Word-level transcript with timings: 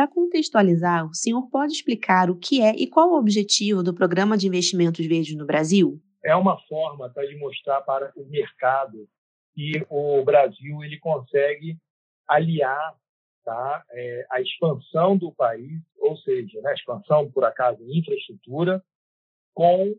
para 0.00 0.08
contextualizar, 0.08 1.06
o 1.06 1.14
senhor 1.14 1.46
pode 1.50 1.74
explicar 1.74 2.30
o 2.30 2.38
que 2.38 2.62
é 2.62 2.74
e 2.74 2.86
qual 2.86 3.10
o 3.10 3.18
objetivo 3.18 3.82
do 3.82 3.92
Programa 3.92 4.34
de 4.34 4.46
Investimentos 4.46 5.04
Verdes 5.06 5.36
no 5.36 5.44
Brasil? 5.44 6.00
É 6.24 6.34
uma 6.34 6.58
forma 6.62 7.10
tá, 7.10 7.22
de 7.22 7.36
mostrar 7.36 7.82
para 7.82 8.10
o 8.16 8.24
mercado 8.24 9.06
que 9.54 9.84
o 9.90 10.24
Brasil 10.24 10.82
ele 10.82 10.98
consegue 10.98 11.76
aliar 12.26 12.96
tá, 13.44 13.84
é, 13.90 14.26
a 14.30 14.40
expansão 14.40 15.18
do 15.18 15.30
país, 15.34 15.82
ou 15.98 16.16
seja, 16.16 16.62
né, 16.62 16.70
a 16.70 16.74
expansão, 16.74 17.30
por 17.30 17.44
acaso, 17.44 17.82
em 17.82 17.98
infraestrutura, 17.98 18.82
com 19.52 19.94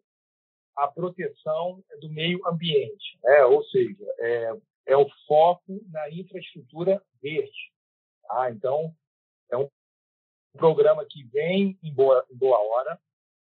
a 0.77 0.87
proteção 0.87 1.83
do 1.99 2.09
meio 2.09 2.41
ambiente, 2.47 3.19
né? 3.23 3.43
ou 3.45 3.63
seja, 3.65 4.03
é, 4.19 4.53
é 4.87 4.97
o 4.97 5.07
foco 5.27 5.79
na 5.91 6.09
infraestrutura 6.09 6.99
verde. 7.21 7.71
Tá? 8.27 8.49
Então, 8.49 8.95
é 9.51 9.57
um 9.57 9.69
programa 10.57 11.05
que 11.05 11.23
vem 11.23 11.77
em 11.83 11.93
boa, 11.93 12.25
em 12.29 12.35
boa 12.35 12.59
hora, 12.59 12.99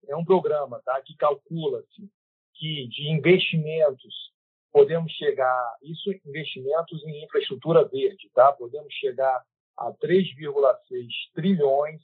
é 0.08 0.16
um 0.16 0.24
programa 0.24 0.80
tá, 0.84 1.00
que 1.02 1.16
calcula-se 1.16 2.10
que 2.54 2.86
de 2.88 3.08
investimentos 3.08 4.32
podemos 4.72 5.12
chegar, 5.12 5.76
isso 5.82 6.10
investimentos 6.24 7.04
em 7.04 7.24
infraestrutura 7.24 7.84
verde, 7.84 8.30
tá? 8.34 8.52
podemos 8.52 8.92
chegar 8.94 9.44
a 9.76 9.92
3,6 9.92 11.08
trilhões. 11.34 12.00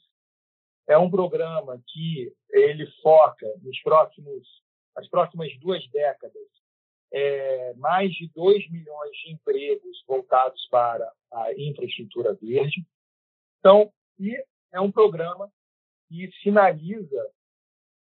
É 0.87 0.97
um 0.97 1.09
programa 1.09 1.81
que 1.87 2.33
ele 2.49 2.87
foca 3.01 3.47
nos 3.61 3.79
próximos, 3.81 4.47
as 4.95 5.07
próximas 5.07 5.57
duas 5.59 5.87
décadas 5.89 6.47
é, 7.11 7.73
mais 7.75 8.11
de 8.13 8.29
2 8.33 8.69
milhões 8.69 9.11
de 9.23 9.31
empregos 9.31 10.03
voltados 10.07 10.67
para 10.69 11.09
a 11.31 11.53
infraestrutura 11.53 12.33
verde. 12.33 12.85
Então, 13.59 13.91
e 14.19 14.35
é 14.77 14.81
um 14.81 14.91
programa 14.91 15.51
que 16.07 16.31
sinaliza 16.43 17.31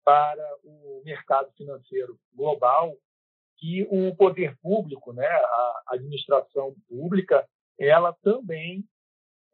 para 0.03 0.57
o 0.63 1.01
mercado 1.03 1.51
financeiro 1.53 2.19
global 2.33 2.95
que 3.57 3.87
o 3.89 4.13
poder 4.15 4.57
público, 4.57 5.13
né, 5.13 5.25
a 5.25 5.83
administração 5.89 6.75
pública, 6.87 7.47
ela 7.79 8.13
também 8.21 8.83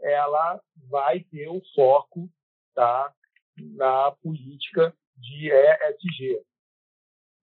ela 0.01 0.59
vai 0.89 1.19
ter 1.19 1.47
o 1.47 1.61
foco 1.75 2.27
tá, 2.73 3.13
na 3.55 4.11
política 4.23 4.93
de 5.15 5.51
ESG, 5.51 6.43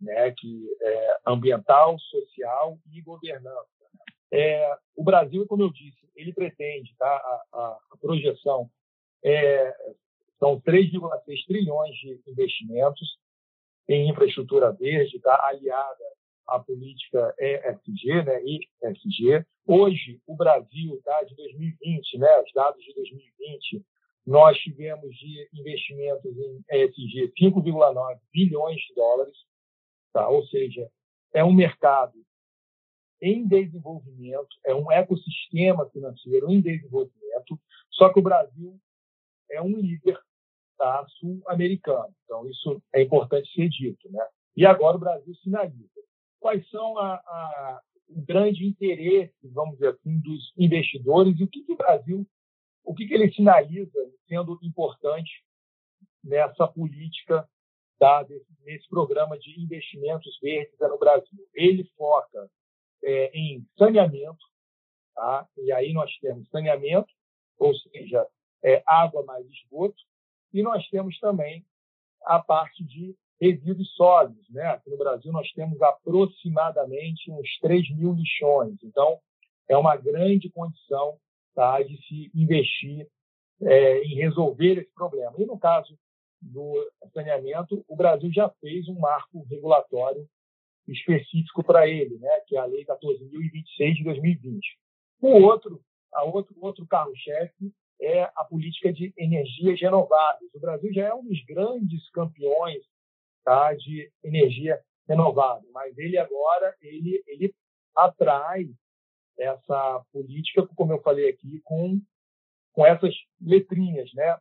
né, 0.01 0.33
que 0.33 0.69
é 0.83 1.21
ambiental, 1.25 1.97
social 2.01 2.77
e 2.93 3.01
governança. 3.01 3.69
É, 4.33 4.77
o 4.97 5.05
Brasil, 5.05 5.47
como 5.47 5.63
eu 5.63 5.71
disse, 5.71 6.11
ele 6.17 6.33
pretende, 6.33 6.95
tá, 6.99 7.07
a, 7.07 7.45
a, 7.53 7.79
a 7.93 7.97
projeção 7.99 8.69
é, 9.25 9.75
são 10.39 10.61
3,6 10.61 11.47
trilhões 11.47 11.95
de 11.97 12.21
investimentos 12.27 13.19
em 13.89 14.09
infraestrutura 14.11 14.73
verde, 14.73 15.19
tá, 15.21 15.39
aliada 15.47 16.05
à 16.47 16.59
política 16.59 17.35
ESG, 17.39 18.23
né, 18.23 18.41
ESG. 18.45 19.45
Hoje, 19.67 20.21
o 20.27 20.37
Brasil, 20.37 21.01
tá, 21.05 21.23
de 21.25 21.35
2020, 21.35 22.19
né, 22.19 22.41
os 22.41 22.53
dados 22.53 22.83
de 22.85 22.95
2020, 22.95 23.85
nós 24.27 24.59
tivemos 24.59 25.15
de 25.17 25.49
investimentos 25.55 26.37
em 26.37 26.65
ESG 26.71 27.33
5,9 27.39 28.19
bilhões 28.33 28.77
de 28.77 28.95
dólares, 28.95 29.37
Tá? 30.13 30.29
Ou 30.29 30.45
seja, 30.47 30.91
é 31.33 31.45
um 31.45 31.53
mercado 31.53 32.15
em 33.21 33.47
desenvolvimento, 33.47 34.49
é 34.65 34.75
um 34.75 34.91
ecossistema 34.91 35.89
financeiro 35.91 36.51
em 36.51 36.61
desenvolvimento, 36.61 37.59
só 37.91 38.13
que 38.13 38.19
o 38.19 38.23
Brasil 38.23 38.81
é 39.51 39.63
um 39.63 39.77
líder 39.77 40.19
tá, 40.77 41.05
sul-americano. 41.19 42.15
Então, 42.25 42.49
isso 42.49 42.83
é 42.95 43.03
importante 43.03 43.53
ser 43.53 43.69
dito. 43.69 44.11
Né? 44.11 44.25
E 44.57 44.67
agora 44.67 44.97
o 44.97 45.01
Brasil 45.01 45.35
sinaliza. 45.37 46.01
Quais 46.41 46.69
são 46.71 46.99
a, 46.99 47.15
a, 47.15 47.81
o 48.09 48.23
grande 48.23 48.67
interesse, 48.67 49.35
vamos 49.43 49.75
dizer 49.75 49.89
assim, 49.89 50.21
dos 50.21 50.53
investidores 50.57 51.39
e 51.39 51.45
o 51.45 51.49
que, 51.49 51.63
que 51.65 51.73
o 51.73 51.77
Brasil, 51.77 52.27
o 52.85 52.95
que, 52.95 53.07
que 53.07 53.15
ele 53.15 53.33
sinaliza 53.33 53.99
sendo 54.29 54.59
importante 54.63 55.43
nessa 56.23 56.67
política 56.69 57.49
nesse 58.65 58.89
programa 58.89 59.39
de 59.39 59.61
investimentos 59.61 60.39
verdes 60.41 60.79
no 60.79 60.99
Brasil. 60.99 61.49
Ele 61.55 61.85
foca 61.97 62.49
é, 63.03 63.37
em 63.37 63.67
saneamento, 63.77 64.39
tá? 65.15 65.49
e 65.59 65.73
aí 65.73 65.93
nós 65.93 66.11
temos 66.21 66.49
saneamento, 66.49 67.09
ou 67.59 67.75
seja, 67.75 68.27
é, 68.63 68.83
água 68.87 69.23
mais 69.25 69.47
esgoto, 69.47 69.97
e 70.53 70.63
nós 70.63 70.87
temos 70.89 71.19
também 71.19 71.65
a 72.25 72.39
parte 72.39 72.85
de 72.85 73.15
resíduos 73.41 73.95
sólidos. 73.95 74.49
Né? 74.51 74.63
Aqui 74.67 74.91
no 74.91 74.99
Brasil 74.99 75.33
nós 75.33 75.51
temos 75.53 75.81
aproximadamente 75.81 77.31
uns 77.31 77.59
3 77.61 77.97
mil 77.97 78.13
lixões, 78.13 78.77
então 78.83 79.19
é 79.69 79.77
uma 79.77 79.97
grande 79.97 80.51
condição 80.51 81.19
tá, 81.55 81.83
de 81.83 81.97
se 82.07 82.31
investir 82.35 83.07
é, 83.63 84.03
em 84.03 84.15
resolver 84.15 84.79
esse 84.79 84.93
problema. 84.95 85.35
E 85.39 85.45
no 85.45 85.59
caso 85.59 85.99
do 86.41 86.91
saneamento, 87.13 87.85
o 87.89 87.97
Brasil 87.97 88.31
já 88.33 88.49
fez 88.61 88.89
um 88.89 88.99
marco 88.99 89.45
regulatório 89.51 90.27
específico 90.87 91.63
para 91.63 91.87
ele, 91.87 92.17
né, 92.19 92.41
que 92.47 92.57
é 92.57 92.61
a 92.61 92.65
Lei 92.65 92.85
14.026 92.85 93.95
de 93.95 94.05
2020. 94.05 94.79
O 95.21 95.29
outro, 95.43 95.83
a 96.15 96.25
outro, 96.25 96.57
outro 96.61 96.87
carro-chefe 96.87 97.73
é 98.01 98.23
a 98.37 98.45
política 98.45 98.93
de 98.93 99.13
energias 99.17 99.81
renováveis. 99.81 100.53
O 100.55 100.61
Brasil 100.61 100.93
já 100.93 101.07
é 101.07 101.15
um 101.15 101.25
dos 101.25 101.45
grandes 101.45 102.09
campeões 102.11 102.85
tá, 103.45 103.75
de 103.75 104.11
energia 104.23 104.81
renovável, 105.09 105.69
mas 105.73 105.97
ele 105.97 106.19
agora 106.19 106.77
ele, 106.83 107.23
ele 107.27 107.55
atrai 107.97 108.69
essa 109.39 110.05
política, 110.13 110.67
como 110.77 110.93
eu 110.93 111.01
falei 111.01 111.31
aqui, 111.31 111.61
com, 111.65 112.01
com 112.73 112.85
essas 112.85 113.15
letrinhas, 113.41 114.13
né? 114.15 114.37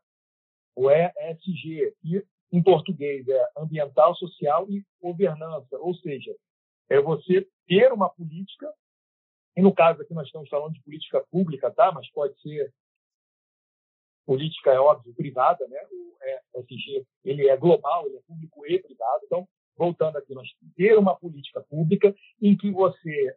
o 0.76 0.92
ESG, 0.92 1.94
que 2.02 2.24
em 2.52 2.62
português 2.62 3.28
é 3.28 3.50
ambiental, 3.58 4.16
social 4.16 4.70
e 4.70 4.86
governança, 5.02 5.78
ou 5.80 5.94
seja, 5.96 6.36
é 6.90 7.02
você 7.02 7.48
ter 7.68 7.92
uma 7.92 8.10
política, 8.10 8.72
e 9.56 9.62
no 9.62 9.74
caso 9.74 10.02
aqui 10.02 10.14
nós 10.14 10.28
estamos 10.28 10.50
falando 10.50 10.74
de 10.74 10.84
política 10.84 11.26
pública, 11.32 11.72
tá? 11.72 11.92
mas 11.92 12.10
pode 12.12 12.40
ser 12.42 12.72
política, 14.28 14.72
é 14.72 14.80
óbvio, 14.80 15.14
privada, 15.16 15.66
né? 15.70 15.80
o 16.54 16.60
ESG 16.60 17.06
ele 17.24 17.48
é 17.48 17.56
global, 17.56 18.06
ele 18.06 18.18
é 18.18 18.22
público 18.28 18.68
e 18.68 18.78
privado, 18.78 19.22
então, 19.26 19.48
voltando 19.78 20.18
aqui, 20.18 20.34
nós 20.34 20.48
ter 20.76 20.98
uma 20.98 21.16
política 21.16 21.62
pública 21.62 22.14
em 22.42 22.56
que 22.58 22.70
você 22.70 23.36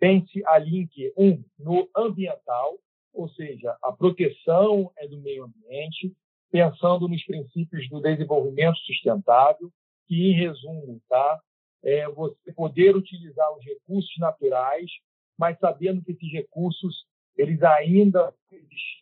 pense 0.00 0.42
a 0.46 0.58
link, 0.58 1.12
um, 1.16 1.44
no 1.58 1.88
ambiental, 1.94 2.78
ou 3.12 3.28
seja, 3.30 3.76
a 3.82 3.92
proteção 3.92 4.90
é 4.96 5.06
do 5.06 5.20
meio 5.20 5.44
ambiente, 5.44 6.14
pensando 6.50 7.06
nos 7.06 7.22
princípios 7.24 7.88
do 7.90 8.00
desenvolvimento 8.00 8.78
sustentável, 8.78 9.70
que, 10.06 10.30
em 10.30 10.32
resumo, 10.32 11.02
tá, 11.08 11.40
é 11.82 12.08
você 12.08 12.52
poder 12.54 12.96
utilizar 12.96 13.52
os 13.54 13.64
recursos 13.64 14.16
naturais, 14.18 14.90
mas 15.36 15.58
sabendo 15.58 16.02
que 16.02 16.12
esses 16.12 16.32
recursos 16.32 17.04
eles 17.38 17.62
ainda 17.62 18.34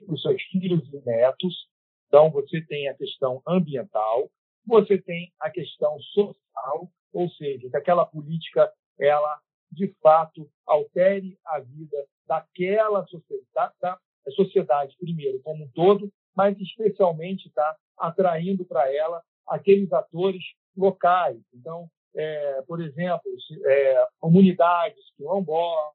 os 0.06 0.22
seus 0.22 0.42
filhos 0.42 0.86
e 0.92 1.00
netos. 1.04 1.68
Então, 2.06 2.30
você 2.30 2.60
tem 2.60 2.88
a 2.88 2.94
questão 2.94 3.42
ambiental, 3.46 4.30
você 4.66 4.98
tem 4.98 5.32
a 5.40 5.50
questão 5.50 5.98
social, 6.00 6.90
ou 7.12 7.28
seja, 7.30 7.68
que 7.68 7.76
aquela 7.76 8.04
política 8.04 8.70
ela 8.98 9.40
de 9.72 9.88
fato 10.00 10.48
altere 10.66 11.38
a 11.44 11.60
vida 11.60 12.06
daquela 12.26 13.04
sociedade, 13.06 13.74
da 13.80 13.98
sociedade 14.34 14.96
primeiro 14.98 15.40
como 15.42 15.64
um 15.64 15.70
todo, 15.72 16.10
mas 16.36 16.58
especialmente 16.60 17.48
está 17.48 17.76
atraindo 17.98 18.64
para 18.64 18.92
ela 18.92 19.22
aqueles 19.46 19.92
atores 19.92 20.42
locais. 20.76 21.40
Então, 21.54 21.88
é, 22.14 22.62
por 22.62 22.80
exemplo, 22.80 23.30
é, 23.64 24.06
comunidades 24.18 25.04
quilombolas, 25.16 25.94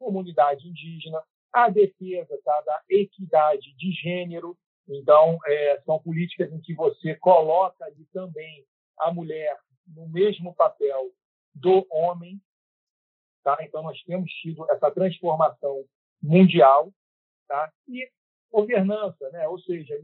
comunidade 0.00 0.66
indígena, 0.66 1.22
a 1.52 1.68
defesa 1.68 2.40
tá, 2.42 2.60
da 2.62 2.82
equidade 2.88 3.74
de 3.76 3.92
gênero. 3.92 4.56
Então, 4.88 5.38
é, 5.46 5.80
são 5.84 6.00
políticas 6.00 6.50
em 6.52 6.60
que 6.60 6.74
você 6.74 7.14
coloca 7.16 7.84
ali 7.84 8.06
também 8.12 8.64
a 8.98 9.12
mulher 9.12 9.56
no 9.86 10.08
mesmo 10.08 10.54
papel 10.54 11.12
do 11.54 11.86
homem. 11.90 12.40
Tá? 13.44 13.58
Então, 13.60 13.82
nós 13.82 14.02
temos 14.04 14.30
tido 14.32 14.68
essa 14.70 14.90
transformação 14.90 15.84
mundial. 16.22 16.92
Tá? 17.46 17.70
E 17.88 18.10
governança, 18.50 19.30
né? 19.30 19.46
ou 19.48 19.58
seja, 19.60 19.94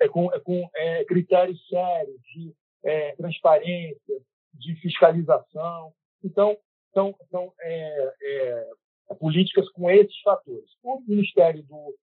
é 0.00 0.08
com, 0.08 0.32
é 0.32 0.40
com 0.40 0.70
é, 0.74 1.04
critérios 1.04 1.66
sérios 1.68 2.20
de 2.32 2.54
é, 2.84 3.14
transparência, 3.16 4.20
de 4.54 4.74
fiscalização. 4.76 5.92
Então, 6.22 6.56
são, 6.92 7.14
são 7.30 7.52
é, 7.60 8.14
é, 8.22 8.70
políticas 9.14 9.68
com 9.70 9.90
esses 9.90 10.18
fatores. 10.20 10.70
O 10.82 11.00
Ministério 11.06 11.62
do, 11.64 11.96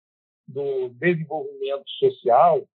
do 0.47 0.89
Desenvolvimento 0.91 1.89
Social, 1.99 2.67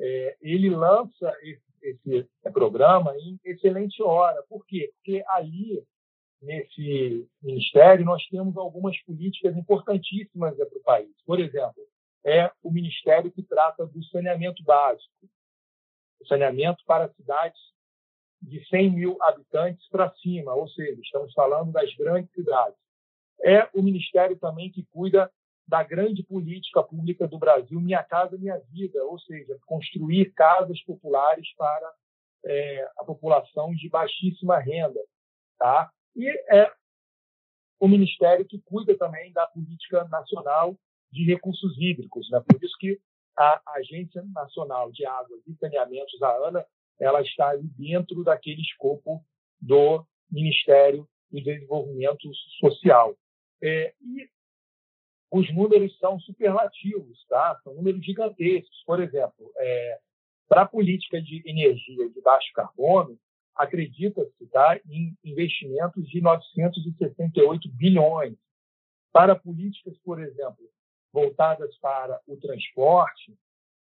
é, 0.00 0.36
ele 0.40 0.70
lança 0.70 1.32
esse, 1.42 1.62
esse, 1.82 2.28
programa 2.52 3.14
em 3.18 3.38
excelente 3.44 4.02
hora. 4.02 4.42
Por 4.48 4.64
quê? 4.66 4.90
Porque 4.96 5.22
ali, 5.28 5.82
nesse 6.40 7.28
ministério, 7.42 8.04
nós 8.04 8.24
temos 8.28 8.56
algumas 8.56 9.00
políticas 9.02 9.56
importantíssimas 9.56 10.56
para 10.56 10.78
o 10.78 10.82
país. 10.82 11.14
Por 11.24 11.40
exemplo, 11.40 11.82
é 12.24 12.50
o 12.62 12.70
ministério 12.70 13.30
que 13.30 13.42
trata 13.42 13.86
do 13.86 14.04
saneamento 14.06 14.62
básico, 14.64 15.28
saneamento 16.26 16.82
para 16.86 17.12
cidades 17.14 17.60
de 18.40 18.64
100 18.68 18.90
mil 18.90 19.16
habitantes 19.22 19.88
para 19.88 20.12
cima, 20.16 20.52
ou 20.54 20.68
seja, 20.68 21.00
estamos 21.00 21.32
falando 21.32 21.72
das 21.72 21.94
grandes 21.94 22.30
cidades. 22.32 22.76
É 23.44 23.68
o 23.74 23.82
ministério 23.82 24.38
também 24.38 24.70
que 24.70 24.84
cuida 24.92 25.30
da 25.66 25.82
grande 25.82 26.22
política 26.22 26.82
pública 26.82 27.26
do 27.26 27.38
Brasil, 27.38 27.80
Minha 27.80 28.02
Casa 28.02 28.36
Minha 28.36 28.58
Vida, 28.70 29.02
ou 29.04 29.18
seja, 29.18 29.58
construir 29.66 30.32
casas 30.32 30.82
populares 30.82 31.48
para 31.56 31.92
é, 32.44 32.90
a 32.98 33.04
população 33.04 33.72
de 33.74 33.88
baixíssima 33.88 34.58
renda. 34.58 35.00
Tá? 35.58 35.90
E 36.16 36.28
é 36.50 36.70
o 37.80 37.88
Ministério 37.88 38.44
que 38.44 38.60
cuida 38.60 38.96
também 38.96 39.32
da 39.32 39.46
política 39.46 40.04
nacional 40.04 40.76
de 41.10 41.24
recursos 41.24 41.76
hídricos. 41.78 42.28
Né? 42.30 42.42
Por 42.46 42.62
isso 42.62 42.76
que 42.78 43.00
a 43.36 43.60
Agência 43.76 44.22
Nacional 44.34 44.90
de 44.92 45.06
Águas 45.06 45.40
e 45.46 45.54
Saneamentos, 45.56 46.22
a 46.22 46.48
ANA, 46.48 46.66
ela 47.00 47.22
está 47.22 47.48
ali 47.48 47.68
dentro 47.78 48.22
daquele 48.22 48.60
escopo 48.60 49.24
do 49.60 50.04
Ministério 50.30 51.08
do 51.30 51.42
Desenvolvimento 51.42 52.28
Social. 52.60 53.16
É, 53.62 53.94
e 54.00 54.28
os 55.30 55.52
números 55.54 55.96
são 55.98 56.20
superlativos, 56.20 57.24
tá? 57.28 57.58
São 57.64 57.74
números 57.74 58.04
gigantescos. 58.04 58.82
Por 58.84 59.00
exemplo, 59.00 59.50
é, 59.56 59.98
para 60.48 60.62
a 60.62 60.68
política 60.68 61.20
de 61.22 61.42
energia 61.48 62.10
de 62.10 62.20
baixo 62.20 62.52
carbono, 62.54 63.18
acredita-se 63.54 64.46
tá, 64.48 64.78
em 64.86 65.16
investimentos 65.24 66.06
de 66.08 66.20
968 66.20 67.68
bilhões. 67.70 68.36
Para 69.12 69.34
políticas, 69.34 69.96
por 70.04 70.20
exemplo, 70.20 70.68
voltadas 71.12 71.76
para 71.78 72.20
o 72.26 72.36
transporte, 72.36 73.34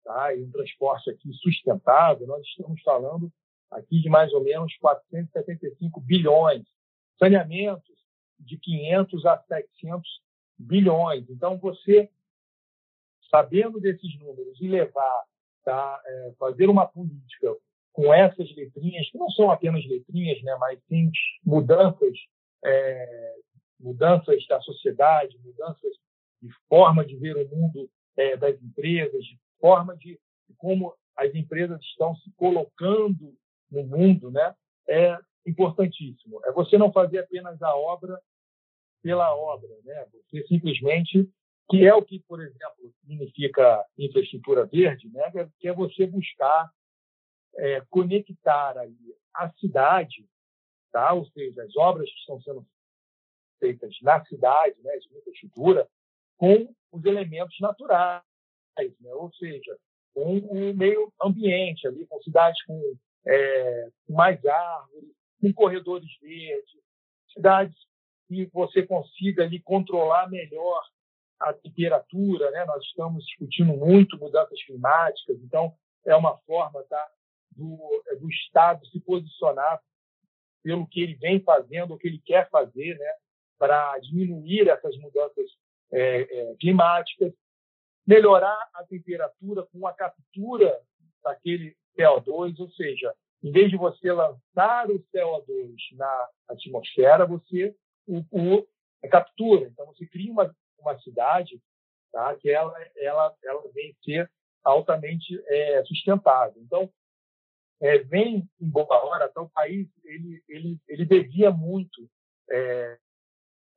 tá, 0.05 0.35
e 0.35 0.43
um 0.43 0.51
transporte 0.51 1.11
aqui 1.11 1.33
sustentável, 1.35 2.27
nós 2.27 2.45
estamos 2.47 2.81
falando 2.83 3.31
aqui 3.71 4.01
de 4.01 4.09
mais 4.09 4.33
ou 4.33 4.43
menos 4.43 4.77
475 4.79 6.01
bilhões. 6.01 6.65
Saneamentos 7.19 7.96
de 8.39 8.59
500 8.59 9.27
a 9.27 9.39
700 9.39 10.09
bilhões. 10.59 11.29
Então, 11.29 11.59
você, 11.59 12.11
sabendo 13.31 13.81
desses 13.81 14.19
números 14.19 14.61
e 14.61 14.69
levar, 14.69 15.25
tá, 15.65 16.01
é, 16.05 16.33
fazer 16.39 16.69
uma 16.69 16.87
política 16.87 17.55
com 17.93 18.13
essas 18.13 18.55
letrinhas, 18.55 19.11
que 19.11 19.19
não 19.19 19.31
são 19.31 19.51
apenas 19.51 19.85
letrinhas, 19.87 20.43
né, 20.43 20.55
mas 20.61 20.79
sim 20.87 21.11
mudanças, 21.45 22.13
é, 22.63 23.35
mudanças 23.81 24.47
da 24.47 24.61
sociedade, 24.61 25.39
mudanças 25.43 25.93
de 26.43 26.51
forma 26.69 27.05
de 27.05 27.17
ver 27.17 27.37
o 27.37 27.49
mundo 27.49 27.91
é, 28.17 28.37
das 28.37 28.61
empresas, 28.63 29.25
de 29.25 29.39
forma 29.59 29.97
de, 29.97 30.21
de 30.47 30.55
como 30.59 30.95
as 31.17 31.35
empresas 31.35 31.81
estão 31.81 32.15
se 32.17 32.31
colocando 32.33 33.35
no 33.71 33.83
mundo, 33.85 34.31
né, 34.31 34.55
é 34.87 35.19
importantíssimo. 35.47 36.41
É 36.45 36.53
você 36.53 36.77
não 36.77 36.93
fazer 36.93 37.21
apenas 37.21 37.61
a 37.63 37.75
obra 37.75 38.21
pela 39.03 39.35
obra, 39.35 39.69
né? 39.85 40.07
Você 40.13 40.47
simplesmente 40.47 41.29
que 41.69 41.85
é 41.85 41.93
o 41.93 42.03
que, 42.03 42.21
por 42.29 42.41
exemplo, 42.41 42.93
significa 43.01 43.85
infraestrutura 43.99 44.67
verde, 44.67 45.09
né? 45.09 45.49
Que 45.59 45.69
é 45.69 45.73
você 45.73 46.07
buscar 46.07 46.71
é, 47.57 47.81
conectar 47.91 48.79
aí 48.79 48.97
a 49.35 49.51
cidade, 49.55 50.29
tá? 50.93 51.13
Ou 51.13 51.27
seja, 51.27 51.63
as 51.63 51.77
obras 51.77 52.09
que 52.11 52.19
estão 52.19 52.41
sendo 52.43 52.67
feitas 53.59 53.97
na 54.03 54.25
cidade, 54.27 54.77
né, 54.83 54.97
de 54.99 55.19
infraestrutura, 55.19 55.89
com 56.37 56.75
os 56.93 57.05
elementos 57.05 57.59
naturais, 57.61 58.23
né? 58.77 59.13
Ou 59.15 59.33
seja, 59.35 59.77
com 60.15 60.39
o 60.39 60.75
meio 60.75 61.13
ambiente 61.23 61.87
ali, 61.87 62.07
com 62.07 62.21
cidades 62.23 62.63
com, 62.65 62.97
é, 63.27 63.89
mais 64.09 64.45
árvores, 64.45 65.16
com 65.41 65.53
corredores 65.53 66.09
verdes, 66.21 66.81
cidades 67.33 67.77
que 68.29 68.47
você 68.53 68.83
consiga 68.83 69.45
ali 69.45 69.61
controlar 69.61 70.29
melhor 70.29 70.83
a 71.39 71.53
temperatura, 71.53 72.51
né? 72.51 72.65
Nós 72.65 72.83
estamos 72.85 73.25
discutindo 73.25 73.77
muito 73.77 74.19
mudanças 74.19 74.63
climáticas, 74.65 75.39
então 75.43 75.75
é 76.05 76.15
uma 76.15 76.37
forma 76.39 76.83
tá, 76.85 77.09
do, 77.53 77.77
do 78.19 78.29
Estado 78.31 78.87
se 78.87 79.01
posicionar 79.01 79.81
pelo 80.63 80.87
que 80.87 81.01
ele 81.01 81.15
vem 81.15 81.41
fazendo, 81.41 81.95
o 81.95 81.99
que 81.99 82.09
ele 82.09 82.21
quer 82.25 82.49
fazer, 82.51 82.99
né? 82.99 83.13
Para 83.59 83.99
diminuir 83.99 84.69
essas 84.69 84.97
mudanças 84.99 85.47
é, 85.93 86.21
é, 86.21 86.55
climáticas, 86.57 87.33
melhorar 88.07 88.59
a 88.75 88.85
temperatura 88.85 89.65
com 89.67 89.87
a 89.87 89.93
captura 89.93 90.81
daquele 91.23 91.77
CO2, 91.97 92.59
ou 92.61 92.71
seja, 92.71 93.15
em 93.43 93.53
vez 93.53 93.71
de 93.71 93.77
você 93.77 94.13
lançar 94.13 94.91
o 94.91 94.99
CO2 95.15 95.77
na 95.93 96.29
atmosfera, 96.49 97.27
você 97.27 97.75
o, 98.07 98.19
o, 98.31 98.67
a 99.05 99.09
captura. 99.09 99.69
Então, 99.69 99.87
você 99.87 100.07
cria 100.07 100.33
uma, 100.33 100.55
uma 100.79 100.99
cidade 101.01 101.61
tá, 102.13 102.35
que 102.37 102.51
ela, 102.51 102.75
ela, 102.97 103.35
ela 103.45 103.63
vem 103.73 103.95
ser 104.05 104.31
altamente 104.65 105.41
é, 105.47 105.85
sustentável. 105.85 106.61
Então, 106.63 106.91
é, 107.81 107.99
vem 107.99 108.49
em 108.61 108.71
boa 108.71 109.05
hora, 109.05 109.29
então 109.31 109.45
o 109.45 109.51
país 109.51 109.87
ele, 110.05 110.43
ele, 110.49 110.81
ele 110.89 111.05
devia 111.05 111.51
muito 111.51 112.09
é, 112.51 112.99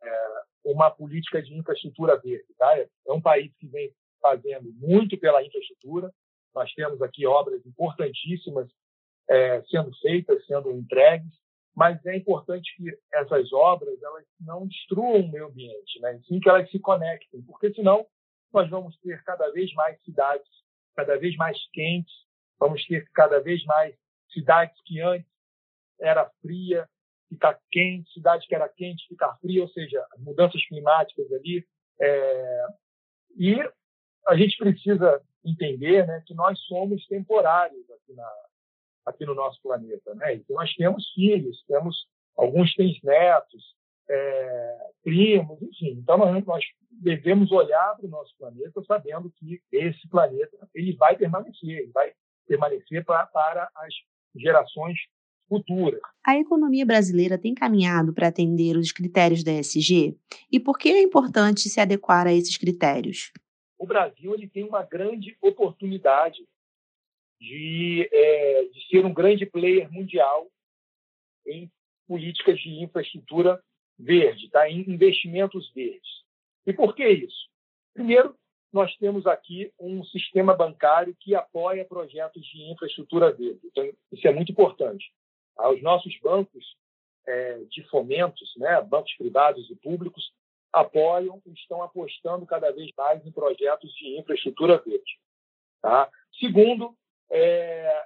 é, 0.02 0.42
uma 0.64 0.90
política 0.90 1.42
de 1.42 1.54
infraestrutura 1.54 2.18
verde. 2.18 2.54
Tá? 2.58 2.78
É 2.78 3.12
um 3.12 3.22
país 3.22 3.54
que 3.58 3.68
vem 3.68 3.94
fazendo 4.22 4.72
muito 4.74 5.18
pela 5.18 5.44
infraestrutura. 5.44 6.12
Nós 6.54 6.72
temos 6.74 7.02
aqui 7.02 7.26
obras 7.26 7.66
importantíssimas 7.66 8.70
é, 9.30 9.62
sendo 9.64 9.92
feitas, 10.00 10.46
sendo 10.46 10.72
entregues 10.72 11.40
mas 11.76 12.06
é 12.06 12.18
importante 12.18 12.76
que 12.76 12.92
essas 13.14 13.54
obras 13.54 14.02
elas 14.04 14.26
não 14.42 14.68
destruam 14.68 15.22
o 15.22 15.32
meio 15.32 15.46
ambiente, 15.46 15.98
né? 16.02 16.20
sim 16.28 16.38
que 16.38 16.50
elas 16.50 16.70
se 16.70 16.78
conectem, 16.78 17.42
porque 17.44 17.74
senão 17.74 18.06
nós 18.52 18.70
vamos 18.70 18.98
ter 19.00 19.24
cada 19.24 19.50
vez 19.52 19.72
mais 19.74 20.02
cidades 20.04 20.50
cada 21.00 21.18
vez 21.18 21.38
mais 21.38 21.58
quentes, 21.72 22.14
vamos 22.60 22.86
ter 22.86 23.10
cada 23.14 23.40
vez 23.40 23.64
mais 23.64 23.96
cidades 24.34 24.78
que 24.86 25.00
antes 25.00 25.32
era 26.02 26.30
fria, 26.42 26.86
ficar 27.30 27.58
quente, 27.72 28.12
cidade 28.12 28.46
que 28.46 28.54
era 28.54 28.68
quente, 28.68 29.08
ficar 29.08 29.38
fria, 29.38 29.62
ou 29.62 29.70
seja, 29.70 30.06
mudanças 30.18 30.62
climáticas 30.68 31.32
ali. 31.32 31.66
É... 32.02 32.66
E 33.38 33.56
a 34.28 34.36
gente 34.36 34.58
precisa 34.58 35.22
entender 35.46 36.06
né, 36.06 36.22
que 36.26 36.34
nós 36.34 36.60
somos 36.64 37.06
temporários 37.08 37.90
aqui 37.92 38.14
na, 38.14 38.30
aqui 39.10 39.26
no 39.26 39.36
nosso 39.36 39.62
planeta. 39.62 40.14
Né? 40.16 40.36
Então, 40.36 40.56
nós 40.56 40.74
temos 40.76 41.12
filhos, 41.14 41.64
temos 41.68 42.08
alguns 42.38 42.74
têm 42.74 42.98
netos, 43.04 43.76
é, 44.10 44.78
primos, 45.04 45.62
enfim. 45.62 45.98
Então, 46.02 46.18
nós, 46.18 46.46
nós 46.46 46.66
devemos 46.90 47.52
olhar 47.52 47.96
para 47.96 48.06
o 48.06 48.10
nosso 48.10 48.34
planeta 48.38 48.82
sabendo 48.84 49.32
que 49.38 49.62
esse 49.72 50.08
planeta 50.08 50.58
ele 50.74 50.96
vai 50.96 51.16
permanecer, 51.16 51.70
ele 51.70 51.92
vai 51.92 52.12
permanecer 52.48 53.06
para, 53.06 53.26
para 53.28 53.70
as 53.76 53.94
gerações 54.36 54.98
futuras. 55.48 56.00
A 56.26 56.38
economia 56.38 56.86
brasileira 56.86 57.38
tem 57.38 57.54
caminhado 57.54 58.14
para 58.14 58.28
atender 58.28 58.78
os 58.78 58.92
critérios 58.92 59.44
da 59.44 59.52
ESG? 59.52 60.16
E 60.52 60.60
por 60.60 60.78
que 60.78 60.90
é 60.90 61.02
importante 61.02 61.70
se 61.70 61.80
adequar 61.80 62.28
a 62.28 62.34
esses 62.34 62.56
critérios? 62.58 63.32
O 63.78 63.88
Brasil 63.88 64.34
ele 64.34 64.48
tem 64.48 64.64
uma 64.64 64.84
grande 64.84 65.36
oportunidade 65.42 66.46
de, 67.40 68.10
é, 68.12 68.64
de 68.66 68.88
ser 68.88 69.06
um 69.06 69.14
grande 69.14 69.46
player 69.46 69.92
mundial 69.92 70.50
em 71.46 71.72
políticas 72.08 72.60
de 72.60 72.70
infraestrutura 72.84 73.62
verde, 73.98 74.50
tá? 74.50 74.70
em 74.70 74.80
investimentos 74.90 75.72
verdes. 75.74 76.24
E 76.66 76.74
por 76.74 76.96
que 76.96 77.08
isso? 77.08 77.50
Primeiro, 77.94 78.36
nós 78.72 78.96
temos 78.98 79.26
aqui 79.26 79.72
um 79.80 80.04
sistema 80.04 80.56
bancário 80.56 81.16
que 81.20 81.34
apoia 81.34 81.86
projetos 81.86 82.46
de 82.46 82.72
infraestrutura 82.72 83.32
verde. 83.32 83.60
Então, 83.66 83.90
isso 84.12 84.28
é 84.28 84.34
muito 84.34 84.52
importante. 84.52 85.12
Tá? 85.56 85.70
Os 85.70 85.82
nossos 85.82 86.18
bancos 86.20 86.76
é, 87.28 87.60
de 87.70 87.84
fomentos, 87.90 88.54
né, 88.58 88.82
bancos 88.82 89.14
privados 89.16 89.70
e 89.70 89.76
públicos, 89.76 90.32
apoiam 90.72 91.42
e 91.46 91.52
estão 91.54 91.82
apostando 91.82 92.46
cada 92.46 92.72
vez 92.72 92.92
mais 92.96 93.26
em 93.26 93.32
projetos 93.32 93.92
de 93.96 94.20
infraestrutura 94.20 94.78
verde. 94.78 95.20
Tá? 95.82 96.10
Segundo, 96.40 96.96
é, 97.32 98.06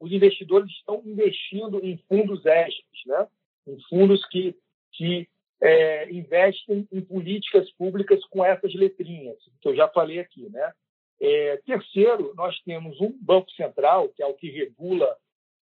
os 0.00 0.12
investidores 0.12 0.70
estão 0.72 1.02
investindo 1.04 1.84
em 1.84 1.96
fundos 2.08 2.44
extras, 2.44 3.00
né? 3.06 3.28
em 3.66 3.80
fundos 3.88 4.24
que, 4.26 4.56
que 4.92 5.28
é, 5.60 6.10
investem 6.12 6.86
em 6.92 7.00
políticas 7.00 7.70
públicas 7.72 8.24
com 8.26 8.44
essas 8.44 8.74
letrinhas, 8.74 9.38
que 9.60 9.68
eu 9.68 9.74
já 9.74 9.88
falei 9.88 10.18
aqui. 10.18 10.48
Né? 10.50 10.72
É, 11.20 11.56
terceiro, 11.58 12.32
nós 12.34 12.58
temos 12.60 13.00
um 13.00 13.16
Banco 13.20 13.50
Central, 13.52 14.08
que 14.10 14.22
é 14.22 14.26
o 14.26 14.34
que 14.34 14.50
regula 14.50 15.16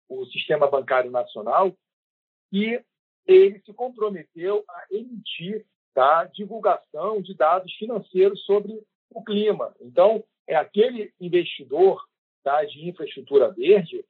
o 0.08 0.26
sistema 0.26 0.66
bancário 0.66 1.10
nacional, 1.10 1.74
e 2.52 2.80
ele 3.26 3.60
se 3.60 3.72
comprometeu 3.72 4.64
a 4.68 4.84
emitir 4.90 5.64
tá, 5.94 6.24
divulgação 6.24 7.22
de 7.22 7.34
dados 7.34 7.72
financeiros 7.74 8.44
sobre 8.44 8.78
o 9.10 9.24
clima. 9.24 9.74
Então, 9.80 10.24
é 10.46 10.56
aquele 10.56 11.12
investidor 11.20 12.04
tá, 12.44 12.62
de 12.64 12.88
infraestrutura 12.88 13.50
verde, 13.50 14.04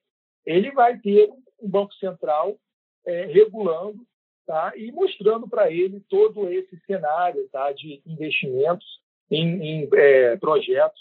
ele 0.44 0.70
vai 0.72 0.98
ter 0.98 1.30
um 1.62 1.68
Banco 1.70 1.94
Central 1.94 2.58
é, 3.06 3.24
regulando 3.26 4.04
tá, 4.46 4.72
e 4.76 4.92
mostrando 4.92 5.48
para 5.48 5.70
ele 5.70 6.00
todo 6.08 6.50
esse 6.50 6.78
cenário 6.86 7.48
tá, 7.50 7.72
de 7.72 8.02
investimentos 8.04 9.00
em, 9.30 9.62
em 9.62 9.88
é, 9.94 10.36
projetos 10.36 11.00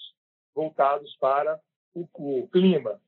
voltados 0.56 1.16
para 1.20 1.60
o, 1.94 2.08
o, 2.14 2.48
clima. 2.48 3.02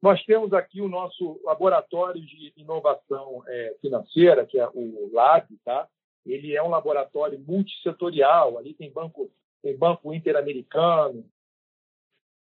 Nós 0.00 0.22
temos 0.24 0.52
aqui 0.52 0.80
o 0.80 0.88
nosso 0.88 1.40
laboratório 1.44 2.20
de 2.20 2.52
inovação 2.56 3.42
é, 3.46 3.76
financeira, 3.80 4.46
que 4.46 4.58
é 4.58 4.68
o 4.68 5.10
LAB, 5.12 5.46
tá? 5.64 5.88
Ele 6.24 6.54
é 6.54 6.62
um 6.62 6.68
laboratório 6.68 7.38
multissetorial, 7.38 8.58
ali 8.58 8.74
tem 8.74 8.90
banco, 8.90 9.30
tem 9.62 9.76
banco 9.76 10.12
interamericano, 10.14 11.24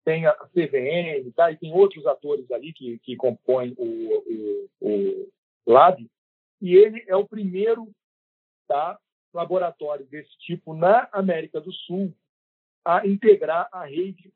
tem 0.03 0.25
a 0.25 0.33
CVM, 0.53 1.31
tá? 1.36 1.51
E 1.51 1.57
tem 1.57 1.74
outros 1.74 2.05
atores 2.05 2.50
ali 2.51 2.74
que, 2.74 3.00
que 3.00 3.15
compõem 3.15 3.74
o, 3.77 4.67
o, 4.81 4.89
o 4.89 5.31
Lab, 5.65 6.05
e 6.62 6.75
ele 6.75 7.03
é 7.07 7.15
o 7.15 7.27
primeiro 7.27 7.89
tá, 8.67 8.98
laboratório 9.33 10.05
desse 10.05 10.38
tipo 10.39 10.74
na 10.74 11.07
América 11.12 11.60
do 11.60 11.72
Sul 11.72 12.13
a 12.86 13.05
integrar 13.07 13.67
a 13.72 13.86
rede 13.86 14.33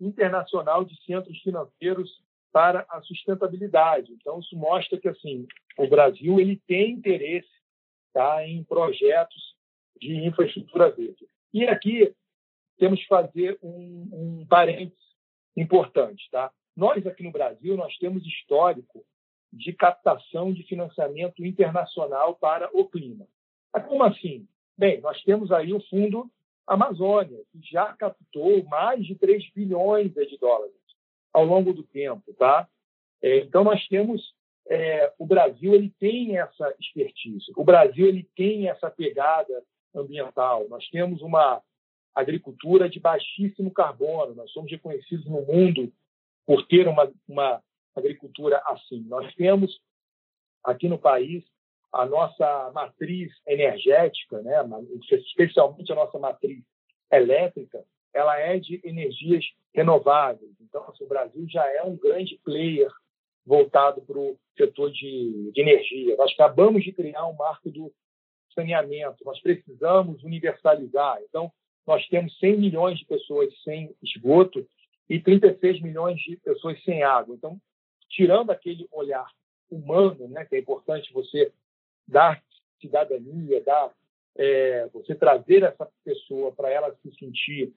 internacional 0.00 0.84
de 0.84 0.96
centros 1.04 1.38
financeiros 1.40 2.22
para 2.52 2.86
a 2.88 3.00
sustentabilidade. 3.02 4.12
Então, 4.12 4.40
isso 4.40 4.56
mostra 4.56 4.98
que 4.98 5.08
assim 5.08 5.46
o 5.76 5.88
Brasil 5.88 6.38
ele 6.38 6.60
tem 6.66 6.92
interesse 6.92 7.48
tá, 8.12 8.46
em 8.46 8.62
projetos 8.64 9.56
de 10.00 10.14
infraestrutura 10.24 10.90
verde. 10.90 11.26
E 11.52 11.64
aqui 11.64 12.14
temos 12.78 13.00
que 13.00 13.06
fazer 13.06 13.58
um, 13.62 14.08
um 14.12 14.46
parênteses 14.46 14.98
importante. 15.56 16.28
Tá? 16.30 16.50
Nós, 16.76 17.06
aqui 17.06 17.22
no 17.22 17.32
Brasil, 17.32 17.76
nós 17.76 17.96
temos 17.98 18.26
histórico 18.26 19.04
de 19.52 19.72
captação 19.72 20.52
de 20.52 20.64
financiamento 20.64 21.44
internacional 21.44 22.34
para 22.34 22.68
o 22.72 22.88
clima. 22.88 23.26
Como 23.88 24.02
assim? 24.02 24.48
Bem, 24.76 25.00
nós 25.00 25.22
temos 25.22 25.52
aí 25.52 25.72
o 25.72 25.80
Fundo 25.88 26.28
Amazônia, 26.66 27.38
que 27.52 27.60
já 27.62 27.92
captou 27.94 28.64
mais 28.64 29.04
de 29.06 29.14
3 29.14 29.52
bilhões 29.52 30.12
de 30.12 30.38
dólares 30.38 30.74
ao 31.32 31.44
longo 31.44 31.72
do 31.72 31.84
tempo. 31.84 32.32
Tá? 32.34 32.68
É, 33.22 33.38
então, 33.38 33.62
nós 33.62 33.86
temos 33.86 34.34
é, 34.68 35.12
o 35.18 35.26
Brasil 35.26 35.74
ele 35.74 35.92
tem 36.00 36.38
essa 36.38 36.74
expertise, 36.80 37.52
o 37.54 37.64
Brasil 37.64 38.06
ele 38.06 38.28
tem 38.34 38.68
essa 38.68 38.90
pegada 38.90 39.62
ambiental. 39.94 40.66
Nós 40.68 40.88
temos 40.88 41.20
uma 41.22 41.62
agricultura 42.14 42.88
de 42.88 43.00
baixíssimo 43.00 43.70
carbono, 43.72 44.34
nós 44.34 44.50
somos 44.52 44.70
reconhecidos 44.70 45.26
no 45.26 45.42
mundo 45.42 45.92
por 46.46 46.66
ter 46.66 46.86
uma, 46.86 47.10
uma 47.28 47.62
agricultura 47.94 48.62
assim. 48.66 49.00
Nós 49.08 49.34
temos 49.34 49.80
aqui 50.62 50.88
no 50.88 50.98
país 50.98 51.44
a 51.92 52.06
nossa 52.06 52.72
matriz 52.72 53.32
energética, 53.46 54.40
né, 54.42 54.56
especialmente 55.12 55.92
a 55.92 55.94
nossa 55.94 56.18
matriz 56.18 56.62
elétrica, 57.10 57.84
ela 58.12 58.38
é 58.38 58.58
de 58.58 58.80
energias 58.84 59.44
renováveis. 59.72 60.52
Então, 60.60 60.84
assim, 60.88 61.04
o 61.04 61.08
Brasil 61.08 61.46
já 61.48 61.64
é 61.72 61.82
um 61.82 61.96
grande 61.96 62.38
player 62.44 62.90
voltado 63.46 64.00
para 64.02 64.18
o 64.18 64.38
setor 64.56 64.90
de, 64.90 65.50
de, 65.52 65.60
energia. 65.60 66.16
Nós 66.16 66.32
acabamos 66.32 66.82
de 66.82 66.92
criar 66.92 67.26
um 67.26 67.34
marco 67.34 67.70
do 67.70 67.92
saneamento, 68.54 69.24
nós 69.24 69.40
precisamos 69.40 70.22
universalizar. 70.22 71.18
Então, 71.28 71.52
nós 71.86 72.06
temos 72.08 72.36
100 72.38 72.58
milhões 72.58 72.98
de 72.98 73.04
pessoas 73.04 73.52
sem 73.62 73.94
esgoto 74.02 74.66
e 75.08 75.20
36 75.20 75.82
milhões 75.82 76.18
de 76.20 76.36
pessoas 76.36 76.82
sem 76.82 77.02
água. 77.02 77.34
Então, 77.34 77.60
tirando 78.08 78.50
aquele 78.50 78.88
olhar 78.90 79.26
humano, 79.70 80.28
né, 80.28 80.44
que 80.44 80.56
é 80.56 80.58
importante 80.58 81.12
você 81.12 81.52
dar 82.06 82.42
cidadania, 82.80 83.62
dar, 83.62 83.92
é, 84.36 84.88
você 84.92 85.14
trazer 85.14 85.62
essa 85.62 85.88
pessoa 86.04 86.52
para 86.52 86.70
ela 86.70 86.94
se 87.02 87.14
sentir 87.16 87.72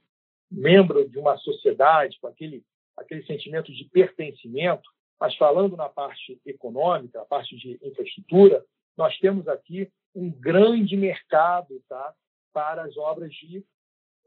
membro 0.49 1.07
de 1.09 1.17
uma 1.19 1.37
sociedade 1.37 2.17
com 2.19 2.27
aquele 2.27 2.63
aquele 2.97 3.23
sentimento 3.25 3.71
de 3.71 3.85
pertencimento, 3.85 4.89
mas 5.19 5.35
falando 5.35 5.77
na 5.77 5.87
parte 5.87 6.41
econômica, 6.45 7.21
a 7.21 7.25
parte 7.25 7.55
de 7.55 7.79
infraestrutura, 7.81 8.65
nós 8.97 9.15
temos 9.19 9.47
aqui 9.47 9.89
um 10.15 10.31
grande 10.31 10.97
mercado 10.97 11.79
tá, 11.87 12.13
para 12.51 12.83
as 12.83 12.97
obras 12.97 13.31
de 13.31 13.63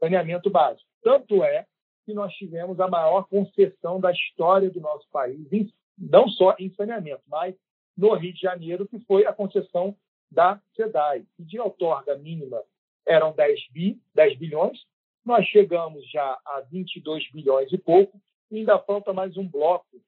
saneamento 0.01 0.49
básico. 0.49 0.89
Tanto 1.03 1.43
é 1.43 1.65
que 2.05 2.13
nós 2.13 2.33
tivemos 2.33 2.79
a 2.79 2.87
maior 2.87 3.27
concessão 3.27 3.99
da 3.99 4.11
história 4.11 4.69
do 4.69 4.81
nosso 4.81 5.07
país 5.11 5.71
não 5.97 6.27
só 6.27 6.55
em 6.57 6.73
saneamento, 6.73 7.21
mas 7.27 7.55
no 7.95 8.13
Rio 8.15 8.33
de 8.33 8.41
Janeiro, 8.41 8.87
que 8.87 8.99
foi 9.01 9.25
a 9.25 9.33
concessão 9.33 9.95
da 10.31 10.59
SEDAI, 10.75 11.25
que 11.35 11.43
de 11.43 11.59
outorga 11.59 12.17
mínima 12.17 12.63
eram 13.05 13.33
10, 13.33 13.69
bi, 13.71 14.01
10 14.15 14.37
bilhões, 14.37 14.79
nós 15.23 15.45
chegamos 15.47 16.09
já 16.09 16.39
a 16.45 16.61
22 16.61 17.29
bilhões 17.31 17.71
e 17.71 17.77
pouco, 17.77 18.19
e 18.49 18.57
ainda 18.57 18.79
falta 18.79 19.13
mais 19.13 19.37
um 19.37 19.47
bloco 19.47 20.01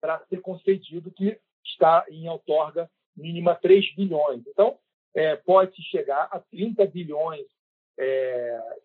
para 0.00 0.24
ser 0.26 0.40
concedido, 0.40 1.10
que 1.10 1.38
está 1.64 2.06
em 2.08 2.28
outorga 2.28 2.90
mínima 3.14 3.54
3 3.54 3.94
bilhões. 3.94 4.42
Então, 4.46 4.78
é, 5.14 5.36
pode-se 5.36 5.82
chegar 5.82 6.28
a 6.30 6.38
30 6.38 6.86
bilhões 6.86 7.46
é, 7.98 8.78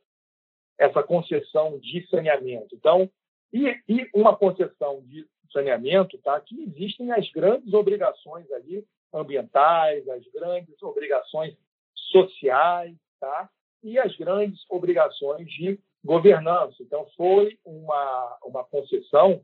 essa 0.78 1.02
concessão 1.04 1.80
de 1.80 2.06
saneamento. 2.08 2.76
Então, 2.76 3.10
e, 3.54 3.80
e 3.88 4.10
uma 4.14 4.36
concessão 4.36 5.02
de 5.06 5.26
saneamento, 5.52 6.18
tá? 6.20 6.40
que 6.42 6.64
existem 6.64 7.12
as 7.12 7.30
grandes 7.32 7.74
obrigações 7.74 8.52
ali 8.52 8.86
ambientais, 9.14 10.08
as 10.10 10.26
grandes 10.28 10.82
obrigações 10.84 11.56
sociais, 11.94 12.96
tá? 13.20 13.50
e 13.82 13.98
as 13.98 14.16
grandes 14.18 14.60
obrigações 14.70 15.48
de 15.48 15.80
governança. 16.04 16.76
Então, 16.82 17.08
foi 17.16 17.58
uma, 17.64 18.38
uma 18.44 18.64
concessão 18.66 19.42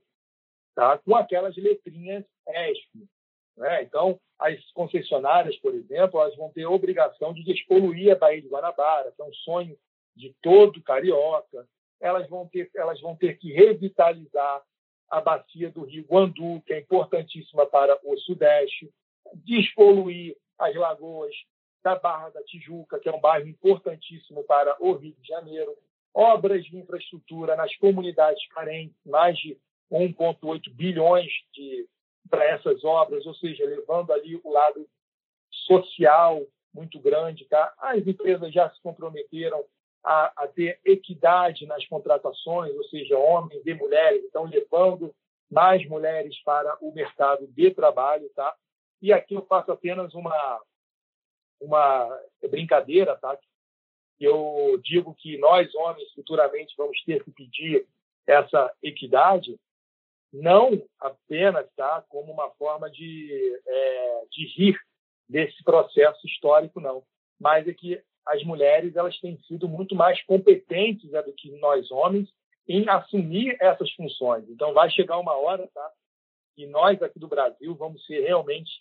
tá? 0.76 0.98
com 0.98 1.16
aquelas 1.16 1.56
letrinhas 1.56 2.26
ESP. 2.48 3.08
Né? 3.58 3.84
Então, 3.84 4.20
as 4.38 4.60
concessionárias, 4.72 5.56
por 5.58 5.74
exemplo, 5.74 6.20
elas 6.20 6.36
vão 6.36 6.52
ter 6.52 6.64
a 6.64 6.70
obrigação 6.70 7.34
de 7.34 7.44
despoluir 7.44 8.12
a 8.12 8.16
Baía 8.16 8.42
de 8.42 8.50
Guanabara, 8.50 9.14
é 9.18 9.24
um 9.24 9.34
sonho 9.34 9.78
de 10.16 10.36
todo 10.42 10.82
carioca. 10.82 11.68
Elas 12.00 12.28
vão 12.30 12.48
ter, 12.48 12.70
elas 12.76 13.00
vão 13.00 13.16
ter 13.16 13.38
que 13.38 13.52
revitalizar 13.52 14.62
a 15.10 15.22
bacia 15.22 15.70
do 15.70 15.84
rio 15.84 16.06
Guandu, 16.10 16.62
que 16.66 16.74
é 16.74 16.80
importantíssima 16.80 17.66
para 17.66 18.00
o 18.04 18.18
Sudeste, 18.18 18.90
despoluir 19.36 20.36
as 20.58 20.76
lagoas 20.76 21.34
da 21.84 21.96
Barra 21.96 22.30
da 22.30 22.44
Tijuca, 22.44 23.00
que 23.00 23.10
é 23.10 23.12
um 23.12 23.20
bairro 23.20 23.48
importantíssimo 23.48 24.44
para 24.44 24.76
o 24.80 24.94
Rio 24.94 25.16
de 25.20 25.28
Janeiro, 25.28 25.76
obras 26.14 26.64
de 26.64 26.78
infraestrutura 26.78 27.56
nas 27.56 27.76
comunidades 27.78 28.46
carentes, 28.50 28.96
mais 29.06 29.38
de 29.38 29.58
1,8 29.92 30.72
bilhões 30.74 31.32
para 32.30 32.46
essas 32.46 32.84
obras, 32.84 33.26
ou 33.26 33.34
seja, 33.36 33.66
levando 33.66 34.14
ali 34.14 34.40
o 34.44 34.52
lado 34.52 34.88
social 35.50 36.46
muito 36.74 37.00
grande. 37.00 37.46
Tá? 37.46 37.74
As 37.78 38.06
empresas 38.06 38.54
já 38.54 38.70
se 38.70 38.82
comprometeram 38.82 39.66
a, 40.04 40.44
a, 40.44 40.48
ter 40.48 40.80
equidade 40.84 41.66
nas 41.66 41.86
contratações, 41.86 42.76
ou 42.76 42.84
seja, 42.86 43.18
homens 43.18 43.62
e 43.66 43.74
mulheres, 43.74 44.24
então 44.26 44.46
levando 44.46 45.14
mais 45.50 45.86
mulheres 45.88 46.42
para 46.44 46.78
o 46.82 46.94
mercado 46.94 47.46
de 47.48 47.72
trabalho, 47.72 48.30
tá? 48.36 48.56
E 49.02 49.12
aqui 49.12 49.34
eu 49.34 49.46
faço 49.46 49.72
apenas 49.72 50.14
uma 50.14 50.62
uma 51.60 52.20
brincadeira, 52.50 53.16
tá? 53.18 53.38
Eu 54.20 54.80
digo 54.84 55.14
que 55.16 55.38
nós 55.38 55.74
homens 55.76 56.12
futuramente 56.14 56.74
vamos 56.78 57.04
ter 57.04 57.24
que 57.24 57.32
pedir 57.32 57.86
essa 58.26 58.72
equidade, 58.82 59.60
não 60.32 60.82
apenas, 61.00 61.70
tá? 61.76 62.04
Como 62.10 62.32
uma 62.32 62.50
forma 62.52 62.90
de 62.90 63.62
é, 63.68 64.24
de 64.32 64.46
rir 64.56 64.80
desse 65.28 65.64
processo 65.64 66.26
histórico, 66.26 66.80
não, 66.80 67.04
mas 67.40 67.68
é 67.68 67.74
que 67.74 68.02
as 68.26 68.44
mulheres 68.44 68.96
elas 68.96 69.20
têm 69.20 69.38
sido 69.48 69.68
muito 69.68 69.96
mais 69.96 70.22
competentes 70.24 71.10
né, 71.12 71.22
do 71.22 71.34
que 71.34 71.52
nós 71.60 71.90
homens 71.92 72.30
em 72.68 72.88
assumir 72.88 73.58
essas 73.60 73.92
funções. 73.94 74.48
Então, 74.50 74.74
vai 74.74 74.90
chegar 74.90 75.18
uma 75.18 75.36
hora 75.36 75.68
tá, 75.74 75.92
que 76.56 76.66
nós 76.68 77.02
aqui 77.02 77.20
do 77.20 77.28
Brasil 77.28 77.76
vamos 77.76 78.06
ser 78.06 78.22
realmente 78.22 78.72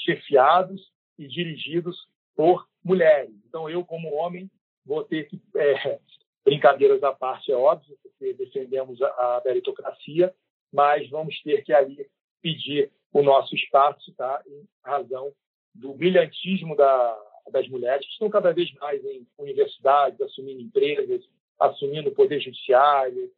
chefiados 0.00 0.90
e 1.18 1.26
dirigidos 1.26 1.96
por 2.34 2.66
mulheres. 2.84 3.34
Então, 3.46 3.68
eu, 3.68 3.84
como 3.84 4.14
homem, 4.14 4.50
vou 4.84 5.04
ter 5.04 5.28
que, 5.28 5.40
é, 5.56 5.98
brincadeiras 6.44 7.02
à 7.02 7.12
parte, 7.12 7.52
é 7.52 7.56
óbvio, 7.56 7.96
porque 8.02 8.32
defendemos 8.34 9.00
a, 9.02 9.08
a 9.08 9.42
meritocracia, 9.44 10.34
mas 10.72 11.08
vamos 11.10 11.40
ter 11.42 11.62
que 11.64 11.72
ali 11.72 12.06
pedir 12.42 12.90
o 13.12 13.22
nosso 13.22 13.54
espaço, 13.54 14.12
tá? 14.14 14.42
em 14.46 14.68
razão 14.84 15.32
do 15.74 15.92
brilhantismo 15.94 16.76
da, 16.76 17.18
das 17.50 17.68
mulheres, 17.68 18.04
que 18.06 18.12
estão 18.12 18.28
cada 18.28 18.52
vez 18.52 18.72
mais 18.74 19.04
em 19.04 19.26
universidades, 19.38 20.20
assumindo 20.20 20.60
empresas, 20.60 21.24
assumindo 21.58 22.10
o 22.10 22.14
poder 22.14 22.40
judiciário, 22.40 23.32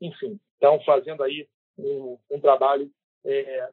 enfim, 0.00 0.38
estão 0.54 0.80
fazendo 0.80 1.22
aí 1.22 1.48
um, 1.78 2.18
um 2.30 2.40
trabalho 2.40 2.90
é, 3.24 3.70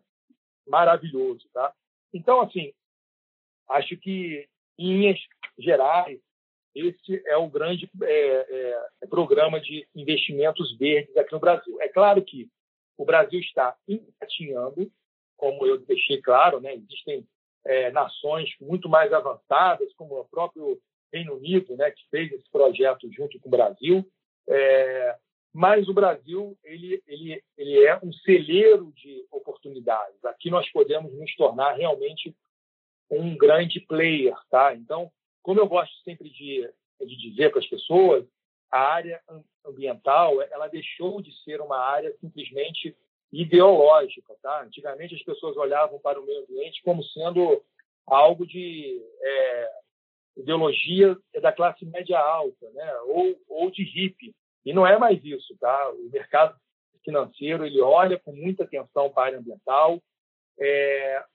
maravilhoso. 0.67 1.47
Tá? 1.53 1.73
Então, 2.13 2.41
assim, 2.41 2.73
acho 3.69 3.97
que, 3.97 4.47
em 4.77 4.97
linhas 4.97 5.19
gerais, 5.57 6.19
esse 6.75 7.21
é 7.27 7.37
o 7.37 7.47
grande 7.47 7.89
é, 8.01 8.87
é, 9.01 9.07
programa 9.07 9.59
de 9.59 9.87
investimentos 9.95 10.75
verdes 10.77 11.15
aqui 11.15 11.31
no 11.31 11.39
Brasil. 11.39 11.79
É 11.81 11.87
claro 11.87 12.23
que 12.23 12.49
o 12.97 13.05
Brasil 13.05 13.39
está 13.39 13.75
engatinhando, 13.87 14.91
como 15.37 15.65
eu 15.65 15.77
deixei 15.79 16.21
claro, 16.21 16.59
né? 16.59 16.73
existem 16.73 17.27
é, 17.65 17.91
nações 17.91 18.50
muito 18.60 18.89
mais 18.89 19.12
avançadas, 19.13 19.93
como 19.96 20.20
o 20.20 20.25
próprio 20.25 20.79
Reino 21.12 21.36
Unido, 21.36 21.75
né, 21.75 21.91
que 21.91 22.01
fez 22.10 22.32
esse 22.32 22.50
projeto 22.50 23.12
junto 23.12 23.39
com 23.39 23.48
o 23.48 23.51
Brasil. 23.51 24.05
É, 24.48 25.15
mas 25.53 25.88
o 25.88 25.93
Brasil 25.93 26.58
ele, 26.63 27.01
ele, 27.08 27.43
ele 27.58 27.86
é 27.86 28.00
um 28.03 28.12
celeiro 28.12 28.91
de 28.96 29.25
oportunidades. 29.32 30.24
Aqui 30.25 30.50
nós 30.50 30.70
podemos 30.72 31.13
nos 31.13 31.34
tornar 31.36 31.74
realmente 31.74 32.36
um 33.10 33.38
grande 33.38 33.79
player, 33.82 34.36
tá? 34.50 34.74
Então, 34.74 35.12
como 35.43 35.60
eu 35.60 35.67
gosto 35.67 35.93
sempre 36.03 36.29
de, 36.29 36.67
de 37.00 37.15
dizer 37.15 37.51
para 37.51 37.60
as 37.60 37.67
pessoas, 37.67 38.25
a 38.72 38.79
área 38.79 39.22
ambiental 39.63 40.41
ela 40.41 40.67
deixou 40.67 41.22
de 41.22 41.32
ser 41.43 41.62
uma 41.62 41.77
área 41.77 42.12
simplesmente 42.20 42.96
ideológica, 43.33 44.35
tá? 44.43 44.61
Antigamente 44.61 45.15
as 45.15 45.23
pessoas 45.23 45.57
olhavam 45.57 45.99
para 45.99 46.21
o 46.21 46.25
meio 46.25 46.43
ambiente 46.43 46.83
como 46.83 47.03
sendo 47.03 47.63
algo 48.05 48.45
de 48.45 49.01
é, 49.21 49.69
ideologia 50.37 51.17
da 51.41 51.51
classe 51.51 51.83
média 51.83 52.19
alta, 52.19 52.69
né? 52.71 52.95
Ou, 53.07 53.35
ou 53.49 53.71
de 53.71 53.83
hippie. 53.83 54.35
E 54.63 54.71
não 54.71 54.85
é 54.85 54.99
mais 54.99 55.23
isso, 55.25 55.57
tá? 55.59 55.89
O 55.89 56.09
mercado 56.11 56.55
financeiro 57.03 57.65
ele 57.65 57.81
olha 57.81 58.19
com 58.19 58.31
muita 58.31 58.63
atenção 58.63 59.09
para 59.09 59.23
a 59.23 59.25
área 59.25 59.39
ambiental. 59.39 59.99
É, 60.59 61.25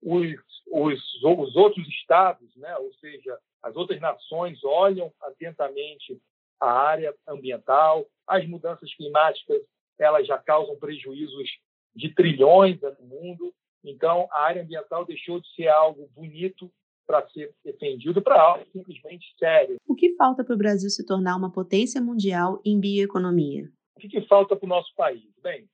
os, 0.00 0.28
os, 0.70 1.22
os 1.24 1.56
outros 1.56 1.88
estados, 1.88 2.54
né? 2.54 2.76
Ou 2.76 2.92
seja, 2.94 3.36
as 3.64 3.74
outras 3.74 4.00
nações 4.00 4.62
olham 4.62 5.12
atentamente 5.20 6.22
a 6.60 6.70
área 6.70 7.12
ambiental. 7.26 8.06
As 8.28 8.46
mudanças 8.46 8.94
climáticas 8.94 9.60
elas 10.02 10.26
já 10.26 10.38
causam 10.38 10.76
prejuízos 10.76 11.48
de 11.94 12.14
trilhões 12.14 12.80
no 12.80 13.06
mundo. 13.06 13.52
Então, 13.84 14.28
a 14.32 14.42
área 14.42 14.62
ambiental 14.62 15.04
deixou 15.04 15.40
de 15.40 15.48
ser 15.54 15.68
algo 15.68 16.08
bonito 16.14 16.70
para 17.06 17.28
ser 17.30 17.52
defendido 17.64 18.22
para 18.22 18.40
algo 18.40 18.64
simplesmente 18.70 19.34
sério. 19.36 19.76
O 19.88 19.96
que 19.96 20.14
falta 20.14 20.44
para 20.44 20.54
o 20.54 20.58
Brasil 20.58 20.88
se 20.88 21.04
tornar 21.04 21.36
uma 21.36 21.50
potência 21.50 22.00
mundial 22.00 22.60
em 22.64 22.78
bioeconomia? 22.78 23.68
O 23.96 24.00
que, 24.00 24.08
que 24.08 24.20
falta 24.28 24.54
para 24.54 24.64
o 24.64 24.68
nosso 24.68 24.94
país? 24.94 25.28
Bem, 25.42 25.68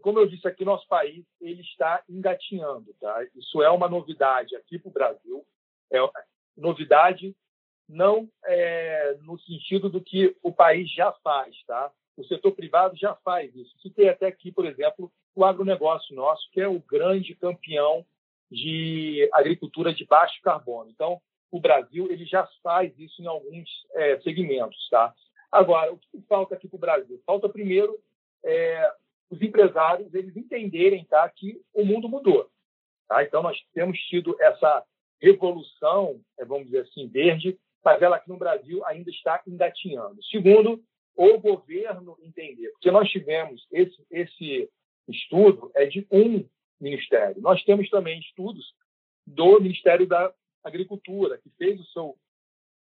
como 0.00 0.20
eu 0.20 0.28
disse 0.28 0.46
aqui, 0.46 0.64
nosso 0.64 0.86
país 0.86 1.24
ele 1.40 1.60
está 1.62 2.02
engatinhando. 2.08 2.94
Tá? 3.00 3.26
Isso 3.34 3.60
é 3.62 3.70
uma 3.70 3.88
novidade 3.88 4.54
aqui 4.54 4.78
para 4.78 4.88
o 4.88 4.92
Brasil. 4.92 5.44
É 5.92 5.98
novidade 6.56 7.34
não 7.88 8.28
é, 8.44 9.18
no 9.22 9.36
sentido 9.40 9.90
do 9.90 10.00
que 10.00 10.36
o 10.42 10.52
país 10.52 10.88
já 10.94 11.12
faz. 11.24 11.56
Tá? 11.66 11.90
O 12.16 12.24
setor 12.24 12.52
privado 12.52 12.96
já 12.96 13.14
faz 13.16 13.54
isso. 13.54 13.74
Tem 13.94 14.08
até 14.08 14.26
aqui, 14.26 14.52
por 14.52 14.66
exemplo, 14.66 15.10
o 15.34 15.44
agronegócio 15.44 16.14
nosso, 16.14 16.48
que 16.52 16.60
é 16.60 16.68
o 16.68 16.80
grande 16.80 17.34
campeão 17.34 18.04
de 18.50 19.28
agricultura 19.32 19.94
de 19.94 20.04
baixo 20.04 20.40
carbono. 20.42 20.90
Então, 20.90 21.20
o 21.50 21.60
Brasil 21.60 22.10
ele 22.10 22.24
já 22.24 22.46
faz 22.62 22.96
isso 22.98 23.22
em 23.22 23.26
alguns 23.26 23.68
é, 23.94 24.20
segmentos. 24.20 24.88
Tá? 24.90 25.14
Agora, 25.50 25.92
o 25.92 25.98
que 25.98 26.20
falta 26.28 26.54
aqui 26.54 26.68
para 26.68 26.76
o 26.76 26.80
Brasil? 26.80 27.22
Falta, 27.24 27.48
primeiro, 27.48 27.98
é, 28.44 28.92
os 29.30 29.40
empresários 29.40 30.12
eles 30.14 30.36
entenderem 30.36 31.04
tá, 31.04 31.28
que 31.28 31.60
o 31.72 31.84
mundo 31.84 32.08
mudou. 32.08 32.50
Tá? 33.08 33.22
Então, 33.22 33.42
nós 33.42 33.58
temos 33.72 33.98
tido 33.98 34.36
essa 34.40 34.84
revolução, 35.20 36.20
é, 36.38 36.44
vamos 36.44 36.66
dizer 36.66 36.80
assim, 36.80 37.08
verde, 37.08 37.58
mas 37.84 38.02
ela 38.02 38.16
aqui 38.16 38.28
no 38.28 38.36
Brasil 38.36 38.84
ainda 38.86 39.10
está 39.10 39.40
engatinhando. 39.46 40.22
Segundo, 40.24 40.82
o 41.16 41.38
governo 41.38 42.16
entender, 42.22 42.70
porque 42.70 42.90
nós 42.90 43.08
tivemos 43.10 43.66
esse, 43.70 44.06
esse 44.10 44.70
estudo 45.08 45.70
é 45.74 45.86
de 45.86 46.06
um 46.10 46.48
ministério. 46.80 47.40
Nós 47.42 47.62
temos 47.64 47.88
também 47.90 48.18
estudos 48.20 48.74
do 49.26 49.60
Ministério 49.60 50.06
da 50.06 50.32
Agricultura, 50.64 51.38
que 51.38 51.50
fez 51.50 51.80
o 51.80 51.84
seu 51.86 52.16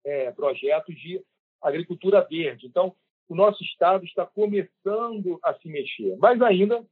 é, 0.04 0.30
projeto 0.32 0.92
de 0.92 1.22
agricultura 1.62 2.22
verde. 2.22 2.66
Então, 2.66 2.94
o 3.28 3.34
nosso 3.34 3.62
Estado 3.62 4.04
está 4.04 4.26
começando 4.26 5.38
a 5.42 5.54
se 5.54 5.68
mexer, 5.68 6.16
mas 6.18 6.40
ainda 6.42 6.84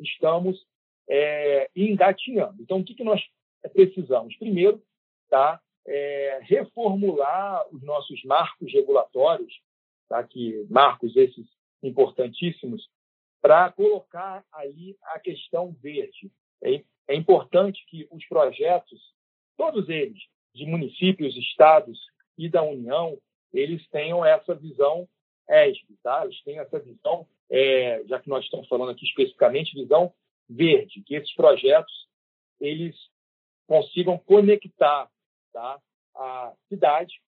estamos 0.00 0.66
é, 1.08 1.70
engatinhando. 1.76 2.60
Então, 2.60 2.78
o 2.78 2.84
que, 2.84 2.94
que 2.94 3.04
nós 3.04 3.22
precisamos? 3.72 4.36
Primeiro, 4.36 4.82
tá, 5.28 5.60
é, 5.86 6.40
reformular 6.42 7.66
os 7.72 7.82
nossos 7.82 8.22
marcos 8.24 8.72
regulatórios, 8.72 9.60
tá, 10.08 10.22
que 10.22 10.66
marcos 10.70 11.16
esses 11.16 11.46
importantíssimos, 11.82 12.88
para 13.40 13.70
colocar 13.72 14.44
ali 14.52 14.96
a 15.02 15.18
questão 15.18 15.72
verde. 15.82 16.30
É, 16.62 16.82
é 17.08 17.14
importante 17.14 17.84
que 17.88 18.08
os 18.10 18.26
projetos, 18.26 18.98
todos 19.56 19.88
eles, 19.88 20.22
de 20.54 20.64
municípios, 20.64 21.36
estados 21.36 21.98
e 22.38 22.48
da 22.48 22.62
União, 22.62 23.18
eles 23.52 23.86
tenham 23.88 24.24
essa 24.24 24.54
visão 24.54 25.06
ESB, 25.48 25.94
tá? 26.02 26.24
Eles 26.24 26.42
têm 26.42 26.58
essa 26.58 26.78
visão, 26.78 27.26
é, 27.50 28.02
já 28.06 28.18
que 28.18 28.28
nós 28.28 28.44
estamos 28.44 28.66
falando 28.66 28.90
aqui 28.90 29.04
especificamente, 29.04 29.74
visão 29.74 30.12
verde, 30.48 31.02
que 31.02 31.14
esses 31.14 31.34
projetos 31.34 31.92
eles 32.60 32.96
consigam 33.66 34.18
conectar 34.18 35.10
tá, 35.52 35.80
a 36.14 36.54
cidade, 36.68 37.20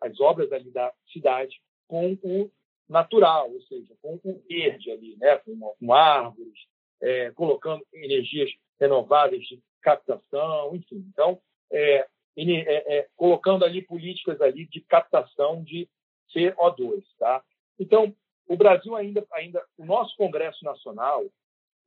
as 0.00 0.18
obras 0.20 0.52
ali 0.52 0.70
da 0.70 0.92
cidade, 1.12 1.60
com 1.92 2.12
o 2.22 2.50
natural, 2.88 3.52
ou 3.52 3.60
seja, 3.62 3.94
com 4.00 4.18
o 4.22 4.42
verde 4.48 4.90
ali, 4.90 5.16
né? 5.16 5.36
com, 5.38 5.58
com 5.78 5.92
árvores, 5.92 6.58
é, 7.00 7.30
colocando 7.32 7.84
energias 7.92 8.50
renováveis 8.80 9.46
de 9.46 9.60
captação, 9.82 10.74
enfim. 10.74 11.04
Então, 11.12 11.40
é, 11.70 12.06
é, 12.36 12.98
é, 12.98 13.08
colocando 13.16 13.64
ali 13.64 13.82
políticas 13.82 14.40
ali 14.40 14.66
de 14.66 14.80
captação 14.80 15.62
de 15.62 15.88
CO2, 16.34 17.02
tá? 17.18 17.42
Então, 17.78 18.14
o 18.46 18.56
Brasil 18.56 18.94
ainda, 18.96 19.24
ainda, 19.32 19.62
o 19.76 19.84
nosso 19.84 20.16
Congresso 20.16 20.64
Nacional 20.64 21.24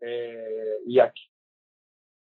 é, 0.02 0.80
e 0.86 1.00
aqui, 1.00 1.28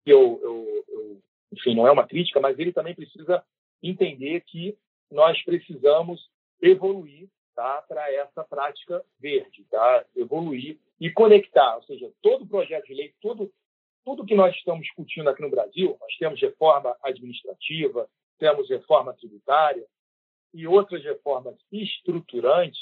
eu, 0.06 0.40
eu, 0.42 0.84
eu, 0.88 1.22
enfim, 1.52 1.74
não 1.74 1.86
é 1.86 1.92
uma 1.92 2.06
crítica, 2.06 2.40
mas 2.40 2.58
ele 2.58 2.72
também 2.72 2.94
precisa 2.94 3.44
entender 3.82 4.40
que 4.42 4.76
nós 5.10 5.42
precisamos 5.44 6.28
evoluir 6.60 7.28
tá, 7.58 7.82
para 7.88 8.12
essa 8.12 8.44
prática 8.44 9.04
verde, 9.18 9.64
tá? 9.68 10.04
evoluir 10.14 10.78
e 11.00 11.10
conectar, 11.10 11.74
ou 11.74 11.82
seja, 11.82 12.08
todo 12.22 12.46
projeto 12.46 12.86
de 12.86 12.94
lei, 12.94 13.12
todo, 13.20 13.52
tudo 14.04 14.24
que 14.24 14.36
nós 14.36 14.54
estamos 14.54 14.82
discutindo 14.82 15.28
aqui 15.28 15.42
no 15.42 15.50
Brasil, 15.50 15.96
nós 16.00 16.16
temos 16.18 16.40
reforma 16.40 16.96
administrativa, 17.02 18.08
temos 18.38 18.68
reforma 18.68 19.12
tributária 19.12 19.84
e 20.54 20.68
outras 20.68 21.02
reformas 21.02 21.56
estruturantes, 21.72 22.78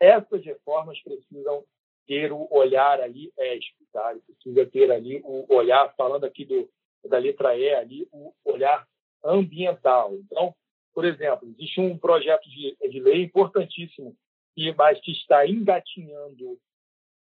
essas 0.00 0.44
reformas 0.44 1.00
precisam 1.02 1.64
ter 2.04 2.32
o 2.32 2.48
olhar 2.50 3.00
ali 3.00 3.32
ESP, 3.38 3.76
tá? 3.92 4.12
precisa 4.26 4.66
ter 4.66 4.90
ali 4.90 5.20
o 5.24 5.46
olhar, 5.54 5.94
falando 5.96 6.24
aqui 6.24 6.44
do, 6.44 6.68
da 7.04 7.18
letra 7.18 7.56
E 7.56 7.72
ali, 7.72 8.08
o 8.10 8.34
olhar 8.44 8.88
ambiental. 9.24 10.14
Então, 10.14 10.52
por 10.96 11.04
exemplo, 11.04 11.46
existe 11.50 11.78
um 11.78 11.98
projeto 11.98 12.48
de, 12.48 12.74
de 12.88 13.00
lei 13.00 13.24
importantíssimo, 13.24 14.16
e 14.56 14.72
mas 14.72 14.98
que 15.02 15.12
está 15.12 15.46
engatinhando 15.46 16.58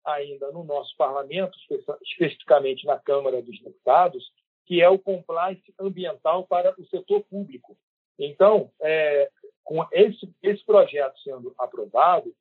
ainda 0.05 0.51
no 0.51 0.63
nosso 0.63 0.95
parlamento, 0.95 1.57
especificamente 2.03 2.85
na 2.85 2.99
Câmara 2.99 3.41
dos 3.41 3.59
Deputados, 3.59 4.31
que 4.67 4.83
é 4.83 4.87
o 4.87 4.99
compliance 4.99 5.73
ambiental 5.79 6.45
para 6.45 6.79
o 6.79 6.85
setor 6.85 7.23
público. 7.23 7.75
Então, 8.19 8.71
é, 8.79 9.31
com 9.63 9.83
esse, 9.91 10.31
esse 10.43 10.63
projeto 10.63 11.19
sendo 11.21 11.55
aprovado, 11.57 12.35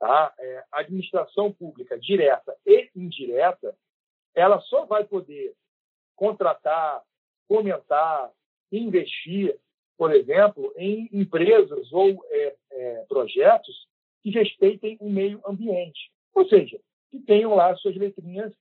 tá, 0.00 0.34
é, 0.36 0.64
a 0.72 0.80
administração 0.80 1.52
pública 1.52 1.96
direta 2.00 2.56
e 2.66 2.90
indireta, 2.96 3.76
ela 4.34 4.60
só 4.62 4.86
vai 4.86 5.04
poder 5.04 5.54
contratar, 6.16 7.00
comentar, 7.46 8.28
investir, 8.72 9.56
por 9.96 10.14
exemplo, 10.14 10.72
em 10.76 11.08
empresas 11.12 11.92
ou 11.92 12.24
é, 12.30 12.54
é, 12.70 13.04
projetos 13.08 13.86
que 14.22 14.30
respeitem 14.30 14.96
o 15.00 15.08
meio 15.08 15.40
ambiente. 15.46 16.10
Ou 16.34 16.46
seja, 16.48 16.78
que 17.10 17.18
tenham 17.20 17.54
lá 17.54 17.74
suas 17.76 17.96
letrinhas, 17.96 18.52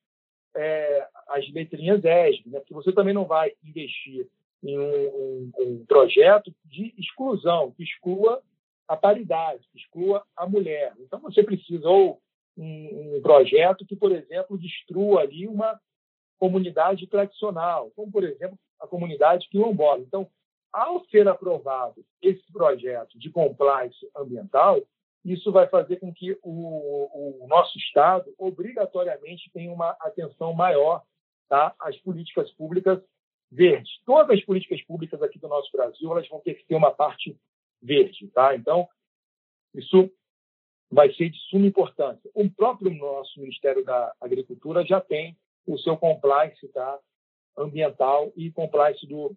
é, 0.55 1.07
as 1.29 1.49
letrinhas 1.51 2.03
ESG, 2.03 2.49
né? 2.49 2.59
porque 2.59 2.73
você 2.73 2.91
também 2.91 3.13
não 3.13 3.25
vai 3.25 3.53
investir 3.63 4.27
em 4.63 4.77
um, 4.77 4.83
um, 4.83 5.51
um 5.59 5.85
projeto 5.85 6.53
de 6.65 6.93
exclusão, 6.97 7.71
que 7.71 7.83
exclua 7.83 8.41
a 8.87 8.97
paridade, 8.97 9.65
que 9.71 9.79
exclua 9.79 10.23
a 10.35 10.45
mulher. 10.45 10.93
Então, 10.99 11.19
você 11.19 11.41
precisa 11.41 11.87
ou 11.87 12.21
um, 12.57 13.15
um 13.15 13.21
projeto 13.21 13.85
que, 13.85 13.95
por 13.95 14.11
exemplo, 14.11 14.57
destrua 14.57 15.21
ali 15.21 15.47
uma 15.47 15.79
comunidade 16.37 17.07
tradicional, 17.07 17.91
como, 17.95 18.11
por 18.11 18.23
exemplo, 18.23 18.57
a 18.79 18.87
comunidade 18.87 19.47
quilombola. 19.49 20.01
Então, 20.01 20.27
ao 20.71 21.03
ser 21.05 21.27
aprovado 21.27 22.05
esse 22.21 22.51
projeto 22.51 23.17
de 23.17 23.29
compliance 23.29 24.09
ambiental, 24.15 24.81
isso 25.23 25.51
vai 25.51 25.67
fazer 25.67 25.97
com 25.97 26.13
que 26.13 26.37
o, 26.41 27.43
o 27.43 27.47
nosso 27.47 27.77
Estado 27.77 28.33
obrigatoriamente 28.37 29.51
tenha 29.51 29.71
uma 29.71 29.91
atenção 29.99 30.53
maior 30.53 31.03
tá, 31.47 31.75
às 31.79 31.97
políticas 31.97 32.51
públicas 32.53 33.01
verdes. 33.51 33.91
Todas 34.05 34.37
as 34.37 34.45
políticas 34.45 34.81
públicas 34.83 35.21
aqui 35.21 35.37
do 35.37 35.47
nosso 35.47 35.71
Brasil 35.71 36.11
elas 36.11 36.27
vão 36.27 36.39
ter 36.39 36.55
que 36.55 36.65
ter 36.65 36.75
uma 36.75 36.91
parte 36.91 37.37
verde. 37.81 38.27
Tá? 38.29 38.55
Então, 38.55 38.87
isso 39.75 40.09
vai 40.89 41.13
ser 41.13 41.29
de 41.29 41.39
suma 41.49 41.67
importância. 41.67 42.29
O 42.33 42.49
próprio 42.49 42.91
nosso 42.93 43.39
Ministério 43.39 43.83
da 43.83 44.13
Agricultura 44.19 44.85
já 44.85 44.99
tem 44.99 45.37
o 45.67 45.77
seu 45.77 45.95
compliance 45.97 46.67
tá, 46.69 46.99
ambiental 47.57 48.31
e 48.35 48.51
compliance 48.51 49.05
do 49.05 49.35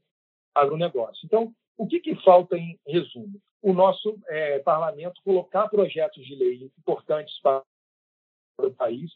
agronegócio. 0.55 1.25
Então, 1.25 1.55
o 1.77 1.87
que, 1.87 2.01
que 2.01 2.14
falta 2.23 2.57
em 2.57 2.79
resumo? 2.87 3.40
O 3.61 3.73
nosso 3.73 4.19
é, 4.29 4.59
parlamento 4.61 5.21
colocar 5.25 5.69
projetos 5.69 6.25
de 6.25 6.35
lei 6.35 6.71
importantes 6.79 7.38
para 7.40 7.62
o 8.59 8.71
país, 8.71 9.12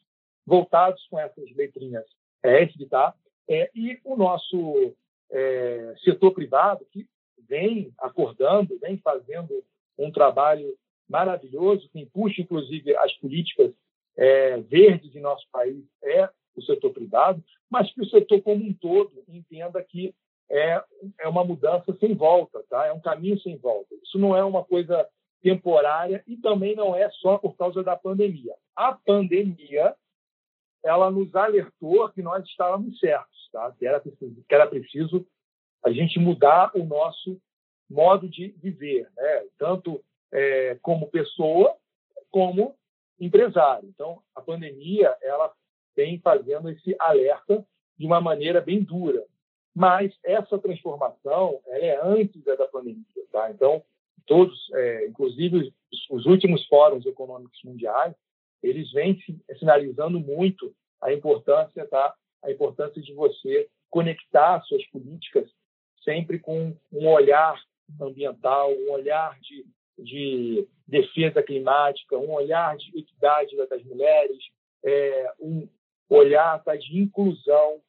voltados 0.47 1.07
com 1.09 1.19
essas 1.19 1.51
letrinhas 1.55 2.07
ESG, 2.43 2.87
tá? 2.87 3.15
É, 3.49 3.71
e 3.75 3.99
o 4.05 4.17
nosso 4.17 4.95
é, 5.31 5.95
setor 6.05 6.33
privado, 6.33 6.85
que 6.91 7.07
vem 7.47 7.93
acordando, 7.99 8.79
vem 8.79 8.99
fazendo 8.99 9.65
um 9.99 10.11
trabalho 10.11 10.77
maravilhoso, 11.09 11.89
que 11.91 12.07
puxa, 12.07 12.43
inclusive, 12.43 12.95
as 12.97 13.13
políticas 13.15 13.73
é, 14.17 14.59
verdes 14.61 15.15
em 15.15 15.21
nosso 15.21 15.47
país, 15.51 15.85
é 16.03 16.29
o 16.55 16.63
setor 16.63 16.93
privado, 16.93 17.43
mas 17.71 17.93
que 17.93 18.03
o 18.03 18.09
setor 18.09 18.43
como 18.43 18.65
um 18.65 18.75
todo 18.75 19.25
entenda 19.29 19.83
que 19.83 20.15
é, 20.51 20.83
é 21.21 21.29
uma 21.29 21.45
mudança 21.45 21.95
sem 21.99 22.15
volta, 22.15 22.63
tá? 22.69 22.87
é 22.87 22.93
um 22.93 23.01
caminho 23.01 23.39
sem 23.41 23.57
volta. 23.57 23.95
Isso 24.03 24.19
não 24.19 24.37
é 24.37 24.43
uma 24.43 24.65
coisa 24.65 25.09
temporária 25.43 26.23
e 26.27 26.37
também 26.37 26.75
não 26.75 26.95
é 26.97 27.09
só 27.11 27.39
por 27.39 27.57
causa 27.57 27.83
da 27.83 27.97
pandemia. 27.97 28.55
A 28.75 28.93
pandemia 28.93 29.95
ela 30.85 31.11
nos 31.11 31.35
alertou 31.35 32.09
que 32.11 32.23
nós 32.23 32.45
estávamos 32.47 32.99
certos, 32.99 33.49
tá? 33.53 33.73
que, 33.79 33.87
era 33.87 34.01
preciso, 34.01 34.45
que 34.49 34.55
era 34.55 34.67
preciso 34.67 35.27
a 35.85 35.91
gente 35.91 36.19
mudar 36.19 36.71
o 36.75 36.85
nosso 36.85 37.41
modo 37.89 38.29
de 38.29 38.49
viver, 38.63 39.09
né? 39.17 39.45
tanto 39.59 40.03
é, 40.33 40.79
como 40.83 41.11
pessoa 41.11 41.77
como 42.31 42.75
empresário. 43.19 43.89
Então, 43.89 44.23
a 44.35 44.41
pandemia 44.41 45.17
ela 45.23 45.53
vem 45.97 46.21
fazendo 46.21 46.71
esse 46.71 46.95
alerta 46.99 47.65
de 47.97 48.07
uma 48.07 48.21
maneira 48.21 48.61
bem 48.61 48.83
dura. 48.83 49.25
Mas 49.79 50.13
essa 50.25 50.59
transformação 50.59 51.61
é 51.69 52.01
antes 52.03 52.43
da 52.43 52.67
pandemia. 52.67 53.05
Tá? 53.31 53.49
Então, 53.49 53.81
todos, 54.27 54.59
é, 54.75 55.07
inclusive 55.07 55.57
os, 55.57 55.73
os, 56.11 56.27
últimos 56.27 56.67
fóruns 56.67 57.07
econômicos 57.07 57.61
mundiais, 57.63 58.13
eles 58.61 58.91
vêm 58.91 59.17
sinalizando 59.57 60.19
muito 60.19 60.75
a 61.01 61.13
importância, 61.13 61.87
tá? 61.87 62.13
a 62.43 62.51
importância 62.51 63.01
de 63.01 63.15
você 63.15 63.69
conectar 63.89 64.61
suas 64.63 64.85
políticas 64.89 65.49
sempre 66.03 66.41
com 66.41 66.77
um 66.93 67.07
olhar 67.07 67.57
ambiental, 68.01 68.73
um 68.73 68.91
olhar 68.91 69.39
de, 69.39 69.65
de 69.97 70.67
defesa 70.89 71.41
climática, 71.41 72.19
um 72.19 72.33
olhar 72.33 72.77
de 72.77 72.99
equidade 72.99 73.57
das 73.69 73.85
mulheres, 73.85 74.39
é, 74.85 75.33
um 75.39 75.69
olhar 76.09 76.65
tá, 76.65 76.75
de 76.75 76.99
inclusão, 76.99 77.81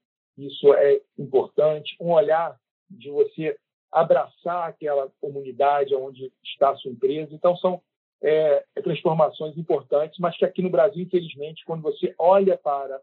isso 0.47 0.73
é 0.73 1.01
importante, 1.17 1.95
um 1.99 2.11
olhar 2.11 2.57
de 2.89 3.09
você 3.09 3.57
abraçar 3.91 4.69
aquela 4.69 5.11
comunidade 5.19 5.95
onde 5.95 6.31
está 6.43 6.69
a 6.69 6.75
sua 6.75 6.91
empresa. 6.91 7.33
Então, 7.33 7.55
são 7.57 7.81
é, 8.21 8.63
transformações 8.83 9.57
importantes, 9.57 10.19
mas 10.19 10.37
que 10.37 10.45
aqui 10.45 10.61
no 10.61 10.69
Brasil, 10.69 11.01
infelizmente, 11.01 11.63
quando 11.65 11.81
você 11.81 12.13
olha 12.17 12.57
para 12.57 12.99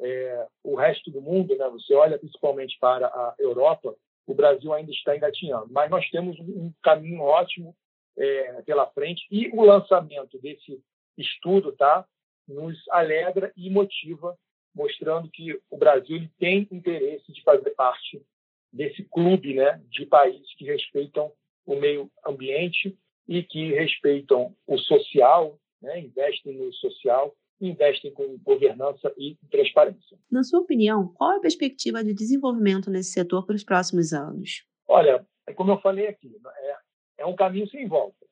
é, 0.00 0.46
o 0.64 0.74
resto 0.74 1.10
do 1.10 1.20
mundo, 1.20 1.56
né, 1.56 1.68
você 1.68 1.94
olha 1.94 2.18
principalmente 2.18 2.76
para 2.78 3.06
a 3.06 3.34
Europa, 3.38 3.94
o 4.26 4.34
Brasil 4.34 4.72
ainda 4.72 4.90
está 4.90 5.16
engatinhando. 5.16 5.68
Mas 5.70 5.90
nós 5.90 6.08
temos 6.10 6.38
um 6.40 6.72
caminho 6.82 7.22
ótimo 7.22 7.74
é, 8.16 8.62
pela 8.62 8.86
frente 8.86 9.26
e 9.30 9.48
o 9.50 9.62
lançamento 9.62 10.38
desse 10.40 10.82
estudo 11.16 11.72
tá, 11.72 12.04
nos 12.48 12.76
alegra 12.90 13.52
e 13.56 13.70
motiva, 13.70 14.36
mostrando 14.76 15.30
que 15.30 15.58
o 15.70 15.78
Brasil 15.78 16.28
tem 16.38 16.68
interesse 16.70 17.32
de 17.32 17.42
fazer 17.42 17.70
parte 17.70 18.22
desse 18.70 19.02
clube 19.04 19.54
né, 19.54 19.82
de 19.88 20.04
países 20.04 20.54
que 20.54 20.66
respeitam 20.66 21.32
o 21.64 21.74
meio 21.74 22.10
ambiente 22.24 22.96
e 23.26 23.42
que 23.42 23.72
respeitam 23.72 24.54
o 24.66 24.76
social, 24.76 25.58
né, 25.80 25.98
investem 25.98 26.54
no 26.54 26.72
social 26.74 27.34
investem 27.60 28.12
com 28.12 28.36
governança 28.38 29.12
e 29.16 29.34
transparência. 29.50 30.18
Na 30.30 30.42
sua 30.42 30.60
opinião, 30.60 31.08
qual 31.14 31.32
é 31.32 31.36
a 31.36 31.40
perspectiva 31.40 32.04
de 32.04 32.12
desenvolvimento 32.12 32.90
nesse 32.90 33.12
setor 33.12 33.46
para 33.46 33.56
os 33.56 33.64
próximos 33.64 34.12
anos? 34.12 34.66
Olha, 34.86 35.26
é 35.46 35.54
como 35.54 35.72
eu 35.72 35.80
falei 35.80 36.06
aqui, 36.06 36.38
é, 36.58 36.76
é 37.18 37.26
um 37.26 37.34
caminho 37.34 37.66
sem 37.68 37.88
volta. 37.88 38.26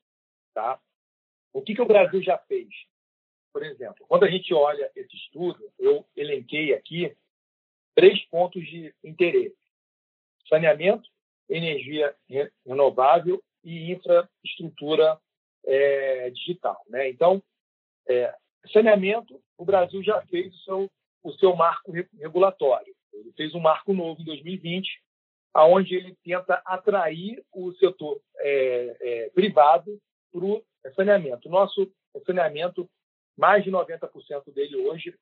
Tá? 0.53 0.79
O 1.51 1.61
que, 1.61 1.73
que 1.73 1.81
o 1.81 1.87
Brasil 1.87 2.21
já 2.21 2.37
fez? 2.37 2.67
Por 3.55 3.63
exemplo, 3.63 4.05
quando 4.09 4.25
a 4.25 4.29
gente 4.29 4.53
olha 4.53 4.91
esse 4.93 5.15
estudo, 5.15 5.57
eu 5.79 6.05
elenquei 6.13 6.73
aqui 6.73 7.15
três 7.95 8.21
pontos 8.25 8.61
de 8.67 8.93
interesse: 9.01 9.55
saneamento, 10.49 11.09
energia 11.47 12.13
renovável 12.65 13.41
e 13.63 13.93
infraestrutura 13.93 15.17
é, 15.65 16.29
digital. 16.31 16.83
Né? 16.89 17.09
Então, 17.09 17.41
é, 18.09 18.35
Saneamento, 18.73 19.41
o 19.57 19.63
Brasil 19.63 20.03
já 20.03 20.21
fez 20.23 20.53
o 20.53 20.59
seu, 20.59 20.91
o 21.23 21.31
seu 21.35 21.55
marco 21.55 21.93
regulatório. 21.93 22.93
Ele 23.13 23.31
fez 23.37 23.55
um 23.55 23.61
marco 23.61 23.93
novo 23.93 24.21
em 24.21 24.25
2020, 24.25 25.01
aonde 25.53 25.95
ele 25.95 26.13
tenta 26.25 26.61
atrair 26.65 27.41
o 27.53 27.71
setor 27.75 28.19
é, 28.37 28.97
é, 28.99 29.29
privado 29.29 29.97
para 30.29 30.43
o 30.43 30.61
saneamento. 30.93 31.47
Nosso 31.47 31.89
saneamento, 32.25 32.89
mais 33.37 33.63
de 33.63 33.71
90% 33.71 34.53
dele 34.53 34.75
hoje 34.75 35.17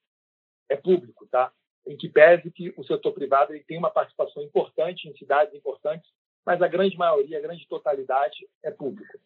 é 0.69 0.75
público, 0.75 1.27
tá? 1.27 1.51
em 1.85 1.97
que 1.97 2.09
pese 2.09 2.49
que 2.51 2.73
o 2.77 2.83
setor 2.83 3.11
privado 3.13 3.53
ele 3.53 3.63
tem 3.63 3.77
uma 3.77 3.91
participação 3.91 4.41
importante 4.41 5.07
em 5.07 5.17
cidades 5.17 5.53
importantes, 5.53 6.09
mas 6.45 6.61
a 6.61 6.67
grande 6.67 6.97
maioria, 6.97 7.37
a 7.37 7.41
grande 7.41 7.67
totalidade 7.67 8.47
é 8.63 8.71
público. 8.71 9.17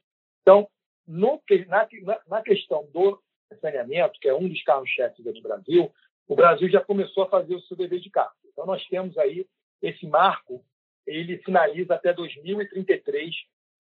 Então, 0.42 0.68
no, 1.08 1.42
na, 1.68 1.88
na, 2.28 2.42
questão 2.42 2.88
do 2.92 3.22
saneamento, 3.62 4.20
que 4.20 4.28
é 4.28 4.36
um 4.36 4.48
dos 4.48 4.62
carros-chefes 4.64 5.24
do 5.24 5.42
Brasil, 5.42 5.92
o 6.28 6.36
Brasil 6.36 6.70
já 6.70 6.82
começou 6.84 7.24
a 7.24 7.30
fazer 7.30 7.56
o 7.56 7.62
seu 7.62 7.78
dever 7.78 8.00
de 8.00 8.10
casa. 8.10 8.36
Então, 8.46 8.66
nós 8.66 8.86
temos 8.88 9.18
aí 9.18 9.48
esse 9.82 10.06
marco, 10.06 10.64
ele 11.06 11.38
finaliza 11.40 11.96
até 11.96 12.14
2033 12.14 13.34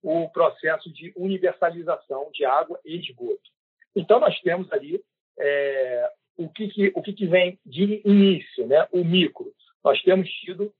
o 0.03 0.29
processo 0.29 0.93
de 0.93 1.12
universalização 1.17 2.31
de 2.33 2.45
água 2.45 2.79
e 2.85 2.99
esgoto. 2.99 3.54
Então, 3.94 4.20
nós 4.20 4.38
temos 4.40 4.70
ali 4.72 5.02
é, 5.38 6.11
o, 6.37 6.48
que, 6.48 6.68
que, 6.68 6.92
o 6.94 7.02
que, 7.02 7.12
que 7.12 7.26
vem 7.26 7.59
de 7.64 8.02
início, 8.04 8.66
né? 8.66 8.87
o 8.92 9.04
micro. 9.04 9.52
Nós 9.83 10.00
temos 10.02 10.28
tido, 10.28 10.72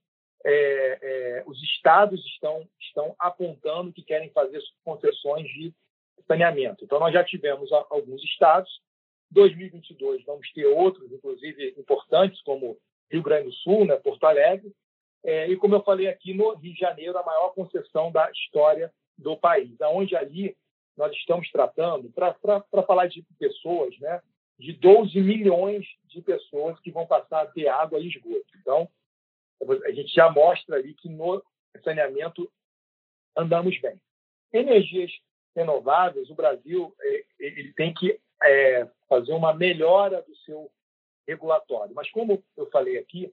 é, 0.45 0.99
é, 1.03 1.45
os 1.47 1.63
estados 1.63 2.25
estão, 2.27 2.67
estão 2.81 3.15
apontando 3.19 3.93
que 3.93 4.03
querem 4.03 4.31
fazer 4.31 4.61
concessões 4.85 5.47
de 5.49 5.73
saneamento. 6.27 6.85
Então, 6.85 6.99
nós 6.99 7.13
já 7.13 7.23
tivemos 7.23 7.71
alguns 7.91 8.23
estados. 8.25 8.71
2022 9.31 10.25
vamos 10.25 10.51
ter 10.53 10.67
outros, 10.67 11.11
inclusive 11.11 11.75
importantes, 11.77 12.41
como 12.43 12.79
Rio 13.11 13.23
Grande 13.23 13.49
do 13.49 13.53
Sul, 13.53 13.85
né, 13.85 13.97
Porto 13.97 14.25
Alegre. 14.25 14.73
É, 15.25 15.49
e, 15.49 15.57
como 15.57 15.75
eu 15.75 15.83
falei 15.83 16.07
aqui, 16.09 16.35
no 16.35 16.55
Rio 16.55 16.75
de 16.75 16.79
Janeiro, 16.79 17.17
a 17.17 17.23
maior 17.23 17.51
concessão 17.55 18.13
da 18.13 18.31
história 18.31 18.93
do 19.17 19.37
país, 19.37 19.71
onde 19.81 20.15
ali 20.17 20.57
nós 20.97 21.13
estamos 21.17 21.51
tratando, 21.51 22.11
para 22.11 22.83
falar 22.87 23.07
de 23.07 23.23
pessoas, 23.39 23.99
né, 23.99 24.23
de 24.59 24.73
12 24.73 25.21
milhões 25.21 25.87
de 26.07 26.23
pessoas 26.23 26.79
que 26.81 26.91
vão 26.91 27.07
passar 27.07 27.43
a 27.43 27.47
ter 27.47 27.69
água 27.69 27.99
e 27.99 28.09
esgoto. 28.09 28.47
Então, 28.61 28.89
a 29.85 29.91
gente 29.91 30.15
já 30.15 30.31
mostra 30.31 30.77
ali 30.77 30.95
que 30.95 31.09
no 31.09 31.43
saneamento, 31.83 32.51
andamos 33.37 33.79
bem. 33.81 34.01
Energias 34.53 35.11
renováveis, 35.57 36.31
o 36.31 36.35
Brasil 36.35 36.95
é, 37.01 37.25
ele 37.39 37.73
tem 37.73 37.93
que 37.93 38.21
é, 38.43 38.89
fazer 39.09 39.33
uma 39.33 39.53
melhora 39.53 40.23
do 40.23 40.37
seu 40.39 40.71
regulatório. 41.27 41.95
Mas, 41.95 42.11
como 42.11 42.43
eu 42.57 42.71
falei 42.71 42.99
aqui, 42.99 43.33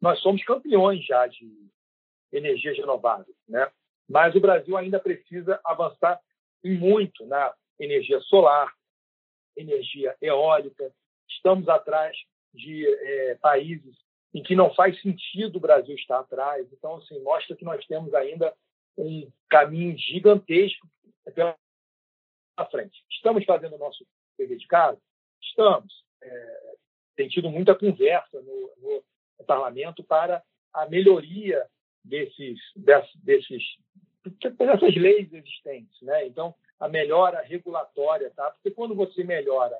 nós 0.00 0.20
somos 0.20 0.44
campeões 0.44 1.04
já 1.04 1.26
de 1.26 1.68
energias 2.32 2.76
renováveis, 2.76 3.36
né? 3.48 3.70
Mas 4.08 4.34
o 4.34 4.40
Brasil 4.40 4.76
ainda 4.76 4.98
precisa 4.98 5.60
avançar 5.64 6.20
muito 6.64 7.26
na 7.26 7.52
energia 7.78 8.20
solar, 8.20 8.72
energia 9.56 10.16
eólica. 10.20 10.92
Estamos 11.28 11.68
atrás 11.68 12.16
de 12.52 12.86
é, 12.86 13.34
países 13.36 13.96
em 14.32 14.42
que 14.42 14.54
não 14.54 14.72
faz 14.74 15.00
sentido 15.00 15.56
o 15.56 15.60
Brasil 15.60 15.94
estar 15.94 16.20
atrás. 16.20 16.66
Então, 16.72 16.96
assim, 16.96 17.20
mostra 17.22 17.56
que 17.56 17.64
nós 17.64 17.84
temos 17.86 18.12
ainda 18.14 18.54
um 18.96 19.30
caminho 19.48 19.96
gigantesco 19.98 20.86
pela 21.34 21.56
frente. 22.70 23.04
Estamos 23.10 23.44
fazendo 23.44 23.74
o 23.74 23.78
nosso 23.78 24.06
dever 24.38 24.56
de 24.56 24.66
casa? 24.66 25.00
Estamos. 25.42 26.04
É, 26.22 26.74
tem 27.16 27.28
tido 27.28 27.50
muita 27.50 27.74
conversa 27.74 28.40
no, 28.40 28.70
no, 28.78 29.04
parlamento 29.46 30.04
para 30.04 30.42
a 30.72 30.86
melhoria 30.86 31.66
desses, 32.04 32.60
desses, 32.76 33.62
dessas 34.24 34.94
leis 34.94 35.32
existentes. 35.32 36.00
Né? 36.02 36.26
Então, 36.26 36.54
a 36.78 36.88
melhora 36.88 37.42
regulatória, 37.42 38.30
tá? 38.30 38.50
porque 38.50 38.70
quando 38.70 38.94
você 38.94 39.22
melhora 39.24 39.78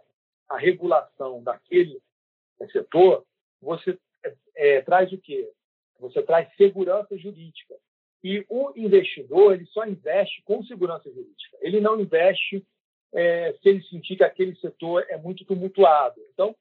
a 0.48 0.59
regulação 0.59 1.42
daquele 1.42 2.00
setor, 2.72 3.24
você 3.61 3.98
é, 4.24 4.35
é, 4.57 4.81
traz 4.83 5.12
o 5.12 5.18
quê? 5.18 5.50
Você 5.98 6.22
traz 6.22 6.48
segurança 6.57 7.16
jurídica. 7.16 7.74
E 8.22 8.44
o 8.48 8.72
investidor 8.76 9.55
ele 9.55 9.66
só 9.66 9.87
investe 9.87 10.42
com 10.42 10.62
segurança 10.64 11.11
jurídica. 11.11 11.57
Ele 11.61 11.81
não 11.81 11.98
investe 11.98 12.64
é, 13.12 13.53
se 13.55 13.68
ele 13.68 13.83
sentir 13.85 14.16
que 14.16 14.24
aquele 14.24 14.55
setor 14.57 15.07
é 15.09 15.16
muito 15.16 15.44
tumultuado. 15.44 16.20
Então, 16.33 16.55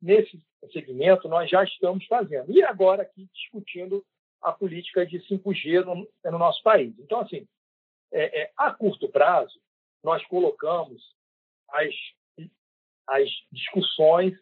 nesse 0.00 0.38
segmento, 0.72 1.28
nós 1.28 1.48
já 1.48 1.64
estamos 1.64 2.04
fazendo. 2.06 2.50
E 2.52 2.62
agora 2.62 3.02
aqui 3.02 3.28
discutindo 3.32 4.04
a 4.42 4.52
política 4.52 5.04
de 5.06 5.18
5G 5.20 5.84
no, 5.84 6.08
no 6.30 6.38
nosso 6.38 6.62
país. 6.62 6.94
Então, 6.98 7.20
assim, 7.20 7.46
é, 8.12 8.42
é, 8.42 8.52
a 8.56 8.72
curto 8.72 9.08
prazo, 9.08 9.60
nós 10.02 10.24
colocamos 10.26 11.02
as, 11.70 11.94
as 13.08 13.28
discussões 13.52 14.38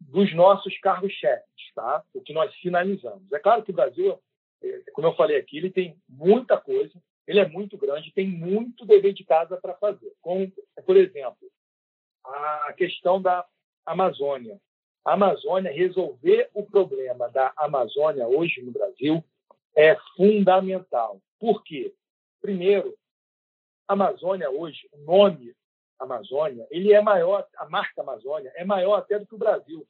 dos 0.00 0.34
nossos 0.34 0.76
cargos-chefes, 0.78 1.72
tá? 1.74 2.04
o 2.12 2.20
que 2.20 2.32
nós 2.32 2.54
finalizamos. 2.56 3.32
É 3.32 3.38
claro 3.38 3.62
que 3.62 3.70
o 3.70 3.74
Brasil, 3.74 4.20
é, 4.62 4.90
como 4.92 5.08
eu 5.08 5.14
falei 5.14 5.38
aqui, 5.38 5.56
ele 5.56 5.70
tem 5.70 5.96
muita 6.08 6.60
coisa, 6.60 6.92
ele 7.26 7.40
é 7.40 7.48
muito 7.48 7.78
grande, 7.78 8.12
tem 8.12 8.26
muito 8.26 8.84
dever 8.84 9.12
de 9.12 9.24
casa 9.24 9.56
para 9.56 9.74
fazer. 9.74 10.12
Como, 10.20 10.50
por 10.84 10.96
exemplo, 10.96 11.48
a 12.24 12.72
questão 12.76 13.20
da 13.20 13.46
Amazônia. 13.86 14.60
A 15.04 15.14
Amazônia, 15.14 15.72
resolver 15.72 16.48
o 16.54 16.64
problema 16.64 17.28
da 17.28 17.52
Amazônia 17.56 18.26
hoje 18.28 18.62
no 18.62 18.70
Brasil 18.70 19.22
é 19.76 19.96
fundamental. 20.16 21.20
Por 21.40 21.62
quê? 21.64 21.92
Primeiro, 22.40 22.96
Amazônia 23.88 24.50
hoje, 24.50 24.88
o 24.92 24.98
nome 24.98 25.54
Amazônia, 25.98 26.66
ele 26.70 26.92
é 26.92 27.00
maior, 27.00 27.46
a 27.56 27.68
marca 27.68 28.02
Amazônia 28.02 28.52
é 28.56 28.64
maior 28.64 28.96
até 28.96 29.18
do 29.18 29.26
que 29.26 29.34
o 29.34 29.38
Brasil. 29.38 29.86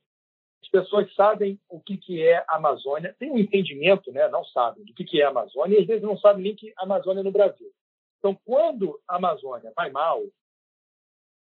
As 0.63 0.69
pessoas 0.69 1.13
sabem 1.15 1.59
o 1.69 1.81
que, 1.81 1.97
que 1.97 2.23
é 2.23 2.45
Amazônia, 2.49 3.15
têm 3.19 3.31
um 3.31 3.39
entendimento, 3.39 4.13
né? 4.13 4.29
não 4.29 4.45
sabem 4.45 4.85
do 4.85 4.95
que, 4.95 5.05
que 5.05 5.21
é 5.21 5.25
Amazônia, 5.25 5.79
e 5.79 5.81
às 5.81 5.87
vezes 5.87 6.03
não 6.03 6.17
sabem 6.17 6.43
nem 6.43 6.55
que 6.55 6.73
Amazônia 6.77 7.21
é 7.21 7.25
no 7.25 7.33
Brasil. 7.33 7.71
Então, 8.19 8.39
quando 8.45 9.01
a 9.09 9.17
Amazônia 9.17 9.73
vai 9.75 9.91
mal, 9.91 10.23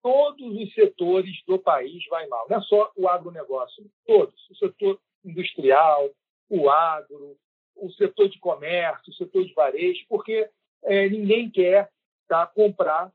todos 0.02 0.56
os 0.56 0.74
setores 0.74 1.42
do 1.46 1.58
país 1.58 2.04
vai 2.08 2.26
mal. 2.26 2.46
Não 2.48 2.58
é 2.58 2.62
só 2.62 2.90
o 2.96 3.08
agronegócio, 3.08 3.84
todos. 4.06 4.34
O 4.50 4.54
setor 4.56 5.00
industrial, 5.24 6.10
o 6.48 6.70
agro, 6.70 7.36
o 7.76 7.90
setor 7.92 8.28
de 8.28 8.38
comércio, 8.38 9.10
o 9.10 9.14
setor 9.14 9.44
de 9.44 9.54
varejo, 9.54 10.04
porque 10.08 10.48
é, 10.84 11.08
ninguém 11.08 11.50
quer 11.50 11.90
tá, 12.28 12.46
comprar 12.46 13.12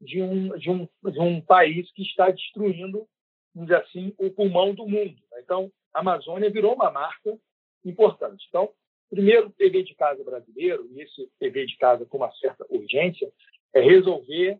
de 0.00 0.22
um, 0.22 0.56
de, 0.58 0.70
um, 0.70 0.88
de 1.10 1.20
um 1.20 1.40
país 1.40 1.90
que 1.92 2.02
está 2.02 2.30
destruindo, 2.30 3.08
vamos 3.54 3.68
dizer 3.68 3.82
assim, 3.82 4.14
o 4.18 4.30
pulmão 4.30 4.74
do 4.74 4.86
mundo. 4.86 5.16
Então, 5.38 5.70
a 5.92 6.00
Amazônia 6.00 6.50
virou 6.50 6.74
uma 6.74 6.90
marca 6.90 7.38
importante. 7.84 8.44
Então, 8.48 8.70
primeiro 9.10 9.52
dever 9.56 9.84
de 9.84 9.94
casa 9.94 10.22
brasileiro, 10.24 10.88
e 10.92 11.00
esse 11.00 11.30
dever 11.40 11.66
de 11.66 11.76
casa 11.76 12.04
com 12.06 12.18
uma 12.18 12.32
certa 12.32 12.66
urgência, 12.68 13.30
é 13.72 13.80
resolver 13.80 14.58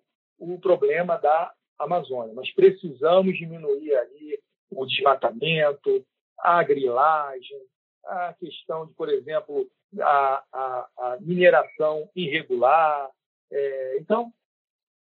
o 0.53 0.61
problema 0.61 1.17
da 1.17 1.53
Amazônia. 1.79 2.35
Nós 2.35 2.53
precisamos 2.53 3.37
diminuir 3.37 3.95
ali 3.97 4.39
o 4.71 4.87
desmatamento, 4.87 6.05
a 6.39 6.63
grilagem, 6.63 7.61
a 8.05 8.35
questão 8.35 8.87
de, 8.87 8.95
por 8.95 9.09
exemplo, 9.09 9.69
a, 10.01 10.45
a, 10.53 10.89
a 10.99 11.19
mineração 11.21 12.09
irregular. 12.15 13.11
É, 13.51 13.97
então, 13.99 14.33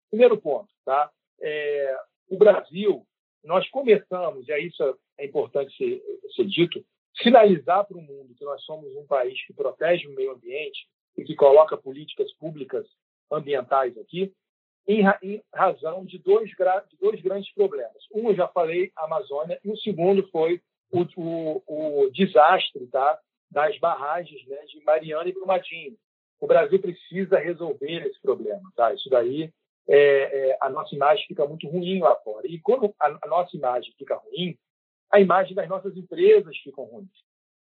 primeiro 0.09 0.37
ponto, 0.37 0.69
tá? 0.85 1.11
É, 1.41 1.99
o 2.29 2.37
Brasil, 2.37 3.05
nós 3.43 3.67
começamos, 3.69 4.47
e 4.47 4.59
isso 4.59 4.97
é 5.17 5.25
importante 5.25 5.75
ser, 5.75 6.01
ser 6.35 6.45
dito, 6.45 6.83
sinalizar 7.21 7.85
para 7.85 7.97
o 7.97 8.01
mundo 8.01 8.33
que 8.35 8.45
nós 8.45 8.63
somos 8.63 8.95
um 8.95 9.05
país 9.05 9.45
que 9.45 9.53
protege 9.53 10.07
o 10.07 10.15
meio 10.15 10.31
ambiente 10.31 10.87
e 11.17 11.23
que 11.23 11.35
coloca 11.35 11.77
políticas 11.77 12.31
públicas 12.33 12.85
ambientais 13.31 13.97
aqui, 13.97 14.33
em, 14.87 15.03
em 15.21 15.41
razão 15.53 16.05
de 16.05 16.17
dois, 16.19 16.49
de 16.49 16.97
dois 16.99 17.21
grandes 17.21 17.53
problemas. 17.53 18.03
Um, 18.13 18.29
eu 18.29 18.35
já 18.35 18.47
falei, 18.47 18.91
a 18.95 19.05
Amazônia, 19.05 19.59
e 19.63 19.71
o 19.71 19.77
segundo 19.77 20.27
foi 20.29 20.61
o, 20.91 21.05
o, 21.17 22.03
o 22.03 22.11
desastre 22.11 22.85
tá, 22.87 23.19
das 23.49 23.77
barragens 23.79 24.45
né, 24.47 24.57
de 24.65 24.83
Mariana 24.83 25.29
e 25.29 25.33
Brumadinho. 25.33 25.97
O 26.39 26.47
Brasil 26.47 26.79
precisa 26.79 27.39
resolver 27.39 28.05
esse 28.05 28.21
problema. 28.21 28.71
Tá? 28.75 28.93
Isso 28.93 29.09
daí, 29.09 29.51
é, 29.87 29.97
é, 29.97 30.57
a 30.61 30.69
nossa 30.69 30.93
imagem 30.95 31.25
fica 31.27 31.45
muito 31.47 31.67
ruim 31.67 31.99
lá 31.99 32.15
fora. 32.17 32.45
E 32.47 32.59
quando 32.59 32.93
a, 32.99 33.17
a, 33.21 33.27
nossa 33.27 33.55
imagem 33.55 33.93
fica 33.97 34.15
ruim, 34.15 34.57
a 35.11 35.19
imagem 35.19 35.55
das 35.55 35.69
nossas 35.69 35.95
empresas 35.95 36.57
fica 36.57 36.81
ruim. 36.81 37.07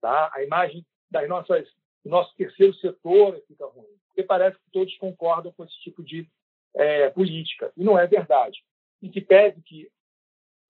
Tá? 0.02 0.30
A 0.34 0.44
imagem 0.44 0.86
das 1.10 1.28
nossas, 1.28 1.68
do 2.04 2.10
nosso 2.10 2.36
terceiro 2.36 2.74
setor 2.76 3.42
fica 3.48 3.66
ruim. 3.66 3.98
Porque 4.08 4.24
parece 4.24 4.58
que 4.58 4.72
todos 4.72 4.96
concordam 4.98 5.52
com 5.54 5.64
esse 5.64 5.80
tipo 5.80 6.04
de 6.04 6.30
é, 6.76 7.10
política. 7.10 7.72
E 7.76 7.84
não 7.84 7.98
é 7.98 8.08
verdade. 8.08 8.60
Em 9.02 9.10
que 9.10 9.22
pese 9.22 9.62
que 9.62 9.90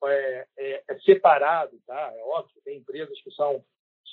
é, 0.06 0.48
é, 0.58 0.84
é, 0.90 1.00
separado, 1.00 1.78
tá? 1.86 2.14
É 2.16 2.24
óbvio, 2.24 2.62
tem 2.64 2.78
empresas 2.78 3.20
que 3.22 3.32
são 3.32 3.64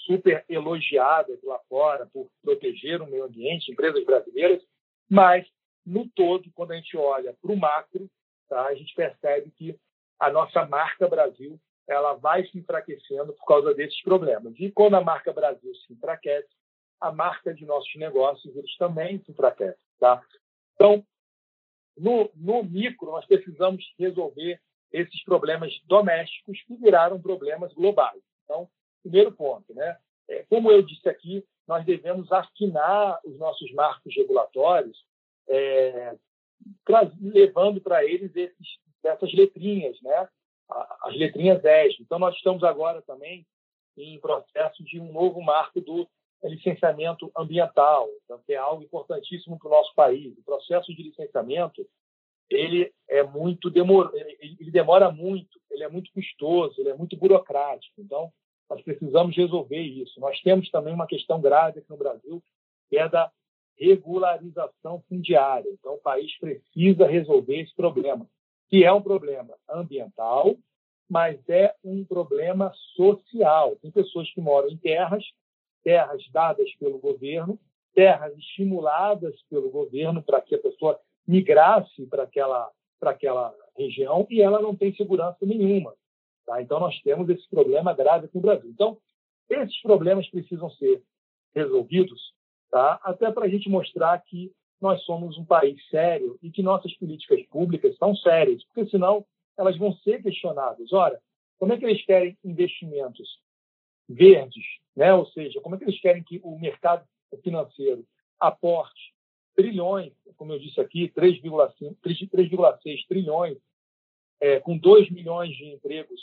super 0.05 0.45
elogiadas 0.49 1.43
lá 1.43 1.59
fora 1.69 2.07
por 2.13 2.29
proteger 2.43 3.01
o 3.01 3.07
meio 3.07 3.25
ambiente, 3.25 3.71
empresas 3.71 4.05
brasileiras, 4.05 4.63
mas 5.09 5.47
no 5.85 6.09
todo, 6.09 6.51
quando 6.55 6.73
a 6.73 6.77
gente 6.77 6.97
olha 6.97 7.35
para 7.41 7.53
o 7.53 7.57
macro, 7.57 8.11
tá? 8.49 8.67
A 8.67 8.75
gente 8.75 8.95
percebe 8.95 9.51
que 9.53 9.79
a 10.19 10.31
nossa 10.31 10.67
marca 10.67 11.09
Brasil 11.09 11.59
ela 11.89 12.15
vai 12.15 12.45
se 12.47 12.59
enfraquecendo 12.59 13.33
por 13.33 13.45
causa 13.47 13.73
desses 13.75 14.03
problemas. 14.03 14.55
E 14.59 14.73
quando 14.73 14.95
a 14.95 15.01
marca 15.01 15.33
Brasil 15.33 15.73
se 15.75 15.93
enfraquece, 15.93 16.49
a 17.01 17.13
marca 17.13 17.55
de 17.55 17.65
nossos 17.65 17.95
negócios 17.97 18.57
eles 18.57 18.77
também 18.77 19.23
se 19.23 19.31
enfraquecem, 19.31 19.79
tá? 20.01 20.21
Então, 20.75 21.05
no, 21.97 22.31
no 22.35 22.63
micro, 22.63 23.11
nós 23.11 23.25
precisamos 23.25 23.85
resolver 23.99 24.61
esses 24.93 25.23
problemas 25.25 25.73
domésticos 25.85 26.63
que 26.63 26.77
viraram 26.77 27.21
problemas 27.21 27.73
globais. 27.73 28.21
Então, 28.45 28.69
primeiro 29.03 29.33
ponto, 29.33 29.75
né? 29.75 29.97
É, 30.29 30.45
como 30.49 30.71
eu 30.71 30.83
disse 30.83 31.09
aqui, 31.09 31.45
nós 31.67 31.85
devemos 31.85 32.31
afinar 32.31 33.21
os 33.25 33.39
nossos 33.39 33.73
marcos 33.73 34.15
regulatórios, 34.15 35.05
é, 35.49 36.17
levando 37.21 37.81
para 37.81 38.05
eles 38.05 38.35
esses, 38.35 38.69
essas 39.05 39.33
letrinhas, 39.33 40.01
né? 40.03 40.29
As 41.03 41.17
letrinhas 41.17 41.63
ESG. 41.65 42.03
Então, 42.03 42.19
nós 42.19 42.35
estamos 42.37 42.65
agora 42.65 43.03
também 43.03 43.47
em 43.97 44.19
processo 44.21 44.83
de 44.85 45.01
um 45.01 45.13
novo 45.13 45.41
marco 45.41 45.81
do 45.81 46.09
licenciamento 46.49 47.31
ambiental, 47.37 48.09
então, 48.25 48.41
que 48.47 48.53
é 48.53 48.57
algo 48.57 48.83
importantíssimo 48.83 49.59
para 49.59 49.69
o 49.69 49.71
nosso 49.71 49.95
país. 49.95 50.37
O 50.39 50.43
processo 50.43 50.95
de 50.95 51.03
licenciamento 51.03 51.87
ele 52.49 52.93
é 53.09 53.23
muito 53.23 53.71
demor... 53.71 54.13
ele 54.15 54.71
demora 54.71 55.11
muito, 55.11 55.61
ele 55.71 55.83
é 55.83 55.89
muito 55.89 56.13
custoso, 56.13 56.81
ele 56.81 56.91
é 56.91 56.95
muito 56.95 57.17
burocrático. 57.17 58.01
Então, 58.01 58.33
nós 58.71 58.83
precisamos 58.83 59.37
resolver 59.37 59.81
isso. 59.81 60.19
Nós 60.21 60.41
temos 60.41 60.71
também 60.71 60.95
uma 60.95 61.07
questão 61.07 61.41
grave 61.41 61.81
aqui 61.81 61.91
no 61.91 61.97
Brasil, 61.97 62.43
que 62.89 62.97
é 62.97 63.09
da 63.09 63.31
regularização 63.79 65.03
fundiária. 65.09 65.69
Então, 65.71 65.95
o 65.95 66.01
país 66.01 66.37
precisa 66.39 67.07
resolver 67.07 67.61
esse 67.61 67.75
problema, 67.75 68.27
que 68.69 68.85
é 68.85 68.93
um 68.93 69.03
problema 69.03 69.55
ambiental, 69.69 70.57
mas 71.09 71.39
é 71.49 71.75
um 71.85 72.05
problema 72.05 72.73
social. 72.97 73.77
Tem 73.77 73.91
pessoas 73.91 74.33
que 74.33 74.41
moram 74.41 74.69
em 74.69 74.77
terras, 74.77 75.25
terras 75.87 76.21
dadas 76.33 76.69
pelo 76.81 76.99
governo, 76.99 77.57
terras 77.95 78.37
estimuladas 78.37 79.41
pelo 79.49 79.71
governo 79.71 80.21
para 80.21 80.41
que 80.41 80.57
a 80.57 80.59
pessoa 80.59 80.99
migrasse 81.25 82.05
para 82.07 82.25
aquela, 82.25 82.69
para 82.99 83.13
aquela 83.13 83.55
região 83.77 84.27
e 84.29 84.43
ela 84.43 84.61
não 84.61 84.75
tem 84.75 84.93
segurança 84.97 85.39
nenhuma. 85.43 85.95
Tá? 86.45 86.61
Então, 86.61 86.81
nós 86.81 87.01
temos 87.03 87.29
esse 87.29 87.49
problema 87.49 87.95
grave 87.95 88.27
aqui 88.27 88.35
no 88.35 88.41
Brasil. 88.41 88.69
Então, 88.69 88.99
esses 89.49 89.81
problemas 89.81 90.29
precisam 90.29 90.69
ser 90.71 91.05
resolvidos, 91.55 92.35
tá? 92.69 92.99
até 93.05 93.31
para 93.31 93.47
a 93.47 93.49
gente 93.49 93.69
mostrar 93.69 94.21
que 94.25 94.51
nós 94.81 95.01
somos 95.05 95.39
um 95.39 95.45
país 95.45 95.81
sério 95.89 96.37
e 96.43 96.51
que 96.51 96.65
nossas 96.65 96.93
políticas 96.97 97.41
públicas 97.47 97.97
são 97.97 98.13
sérias, 98.17 98.65
porque 98.65 98.91
senão 98.91 99.25
elas 99.57 99.79
vão 99.79 99.93
ser 99.99 100.21
questionadas. 100.21 100.93
Ora, 100.93 101.17
como 101.61 101.73
é 101.73 101.79
que 101.79 101.85
eles 101.85 102.05
querem 102.05 102.37
investimentos 102.45 103.39
verdes, 104.09 104.65
né? 104.95 105.13
ou 105.13 105.27
seja, 105.27 105.61
como 105.61 105.75
é 105.75 105.79
que 105.79 105.85
eles 105.85 106.01
querem 106.01 106.23
que 106.23 106.41
o 106.43 106.59
mercado 106.59 107.07
financeiro 107.43 108.07
aporte 108.39 109.15
trilhões, 109.55 110.13
como 110.37 110.53
eu 110.53 110.59
disse 110.59 110.81
aqui, 110.81 111.09
3,6 111.09 113.07
trilhões, 113.09 113.59
é, 114.39 114.61
com 114.61 114.77
2 114.77 115.11
milhões 115.11 115.57
de 115.57 115.65
empregos 115.65 116.21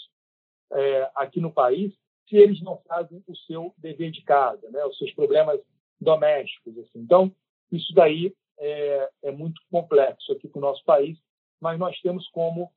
é, 0.71 1.11
aqui 1.15 1.41
no 1.41 1.51
país, 1.51 1.91
se 2.29 2.37
eles 2.37 2.61
não 2.61 2.77
fazem 2.87 3.23
o 3.27 3.35
seu 3.35 3.73
dever 3.77 4.11
de 4.11 4.21
casa, 4.21 4.69
né, 4.69 4.85
os 4.85 4.97
seus 4.97 5.11
problemas 5.13 5.59
domésticos. 5.99 6.77
Assim. 6.77 6.99
Então, 6.99 7.35
isso 7.71 7.93
daí 7.93 8.33
é, 8.59 9.09
é 9.23 9.31
muito 9.31 9.61
complexo 9.71 10.31
aqui 10.31 10.47
para 10.47 10.59
o 10.59 10.61
nosso 10.61 10.83
país, 10.85 11.17
mas 11.59 11.79
nós 11.79 11.99
temos 12.01 12.27
como 12.29 12.71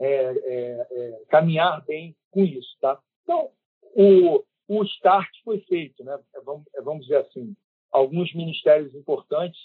é, 0.00 0.06
é, 0.06 0.88
é, 0.90 1.22
caminhar 1.28 1.84
bem 1.84 2.16
com 2.30 2.44
isso. 2.44 2.76
Tá? 2.80 3.00
Então, 3.22 3.50
o, 3.94 4.44
o 4.68 4.84
start 4.84 5.30
foi 5.44 5.60
feito, 5.60 6.02
né? 6.04 6.18
vamos, 6.44 6.64
vamos 6.82 7.02
dizer 7.06 7.18
assim, 7.18 7.54
alguns 7.90 8.34
ministérios 8.34 8.94
importantes 8.94 9.60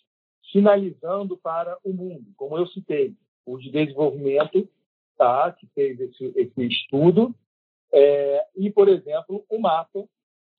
sinalizando 0.51 1.37
para 1.37 1.77
o 1.83 1.93
mundo, 1.93 2.25
como 2.35 2.57
eu 2.57 2.67
citei, 2.67 3.15
o 3.45 3.57
de 3.57 3.71
desenvolvimento, 3.71 4.67
tá, 5.17 5.51
que 5.51 5.67
fez 5.73 5.99
esse, 5.99 6.33
esse 6.35 6.65
estudo, 6.65 7.35
é, 7.91 8.45
e, 8.55 8.71
por 8.71 8.87
exemplo, 8.87 9.43
o 9.49 9.59
MAPA, 9.59 10.07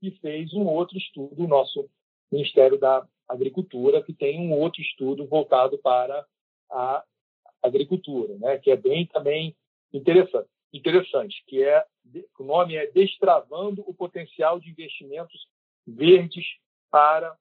que 0.00 0.10
fez 0.20 0.52
um 0.52 0.66
outro 0.66 0.96
estudo, 0.96 1.44
o 1.44 1.48
nosso 1.48 1.88
Ministério 2.30 2.78
da 2.78 3.06
Agricultura, 3.28 4.02
que 4.02 4.12
tem 4.12 4.40
um 4.40 4.52
outro 4.52 4.80
estudo 4.80 5.26
voltado 5.26 5.78
para 5.78 6.26
a 6.70 7.04
agricultura, 7.62 8.36
né, 8.38 8.58
que 8.58 8.70
é 8.70 8.76
bem 8.76 9.06
também 9.06 9.54
interessante, 9.92 10.48
interessante 10.72 11.42
que 11.46 11.62
é 11.62 11.84
o 12.38 12.44
nome 12.44 12.76
é 12.76 12.90
Destravando 12.90 13.82
o 13.86 13.94
Potencial 13.94 14.58
de 14.58 14.70
Investimentos 14.70 15.46
Verdes 15.86 16.46
para 16.90 17.36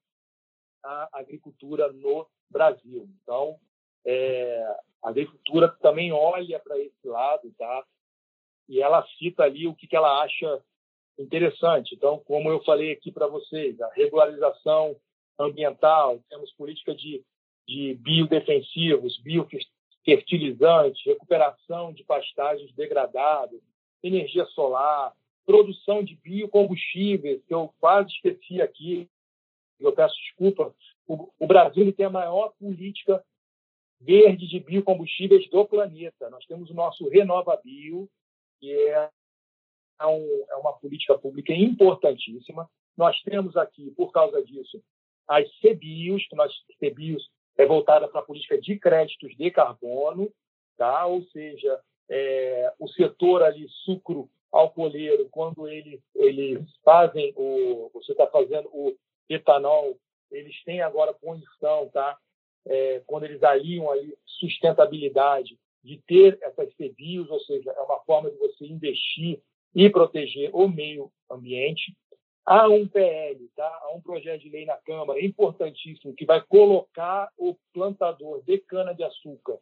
a 0.82 1.08
agricultura 1.12 1.92
no 1.92 2.26
Brasil. 2.50 3.08
Então, 3.22 3.58
é, 4.04 4.76
a 5.02 5.10
agricultura 5.10 5.68
também 5.68 6.12
olha 6.12 6.58
para 6.60 6.78
esse 6.78 7.06
lado, 7.06 7.52
tá? 7.58 7.84
E 8.68 8.80
ela 8.80 9.06
cita 9.18 9.42
ali 9.42 9.66
o 9.66 9.74
que, 9.74 9.86
que 9.86 9.96
ela 9.96 10.22
acha 10.22 10.62
interessante. 11.18 11.94
Então, 11.94 12.18
como 12.20 12.50
eu 12.50 12.62
falei 12.64 12.92
aqui 12.92 13.10
para 13.10 13.26
vocês, 13.26 13.80
a 13.80 13.92
regularização 13.92 14.96
ambiental, 15.38 16.20
temos 16.28 16.52
política 16.52 16.94
de, 16.94 17.24
de 17.66 17.94
biodefensivos, 17.94 19.20
biofertilizantes, 20.04 21.04
recuperação 21.04 21.92
de 21.92 22.04
pastagens 22.04 22.72
degradadas, 22.74 23.60
energia 24.02 24.44
solar, 24.46 25.12
produção 25.44 26.02
de 26.02 26.16
biocombustíveis, 26.16 27.42
que 27.44 27.54
eu 27.54 27.72
quase 27.80 28.10
esqueci 28.10 28.60
aqui, 28.60 29.08
eu 29.78 29.92
peço 29.92 30.14
desculpa, 30.16 30.74
o, 31.06 31.28
o 31.38 31.46
Brasil 31.46 31.92
tem 31.92 32.06
a 32.06 32.10
maior 32.10 32.52
política 32.58 33.24
verde 34.00 34.46
de 34.46 34.60
biocombustíveis 34.60 35.48
do 35.50 35.64
planeta. 35.66 36.30
Nós 36.30 36.44
temos 36.46 36.70
o 36.70 36.74
nosso 36.74 37.08
Renova 37.08 37.56
Bio, 37.62 38.08
que 38.58 38.72
é, 38.72 39.10
é, 40.00 40.06
um, 40.06 40.44
é 40.48 40.56
uma 40.56 40.72
política 40.74 41.18
pública 41.18 41.52
importantíssima. 41.52 42.68
Nós 42.96 43.20
temos 43.22 43.56
aqui, 43.56 43.90
por 43.92 44.12
causa 44.12 44.42
disso, 44.44 44.82
as 45.26 45.48
CBIOS, 45.60 46.26
que 46.28 46.36
nós 46.36 46.52
CBIOS 46.78 47.28
é 47.60 47.66
voltada 47.66 48.08
para 48.08 48.20
a 48.20 48.24
política 48.24 48.60
de 48.60 48.78
créditos 48.78 49.36
de 49.36 49.50
carbono, 49.50 50.32
tá? 50.76 51.06
ou 51.06 51.22
seja, 51.24 51.80
é, 52.08 52.72
o 52.78 52.88
setor 52.88 53.42
ali 53.42 53.68
sucro 53.84 54.28
alcooleiro, 54.50 55.28
quando 55.30 55.68
eles, 55.68 56.00
eles 56.14 56.60
fazem 56.84 57.32
o, 57.36 57.90
você 57.94 58.12
está 58.12 58.26
fazendo 58.26 58.68
o 58.72 58.96
etanol, 59.28 59.96
eles 60.30 60.62
têm 60.64 60.80
agora 60.80 61.14
condição, 61.14 61.88
tá? 61.88 62.16
É, 62.66 63.02
quando 63.06 63.24
eles 63.24 63.42
aliam 63.42 63.90
ali 63.90 64.16
sustentabilidade, 64.24 65.56
de 65.82 65.98
ter 66.06 66.38
essas 66.42 66.72
CBIOS, 66.74 67.30
ou 67.30 67.40
seja, 67.40 67.70
é 67.70 67.80
uma 67.80 68.00
forma 68.00 68.30
de 68.30 68.36
você 68.36 68.66
investir 68.66 69.40
e 69.74 69.88
proteger 69.88 70.50
o 70.52 70.68
meio 70.68 71.10
ambiente. 71.30 71.96
Há 72.52 72.66
um 72.66 72.84
PL, 72.84 73.48
tá? 73.54 73.78
há 73.84 73.94
um 73.94 74.00
projeto 74.00 74.40
de 74.42 74.48
lei 74.48 74.64
na 74.64 74.76
Câmara 74.78 75.24
importantíssimo 75.24 76.12
que 76.12 76.26
vai 76.26 76.40
colocar 76.40 77.30
o 77.38 77.54
plantador 77.72 78.42
de 78.42 78.58
cana-de-açúcar 78.58 79.56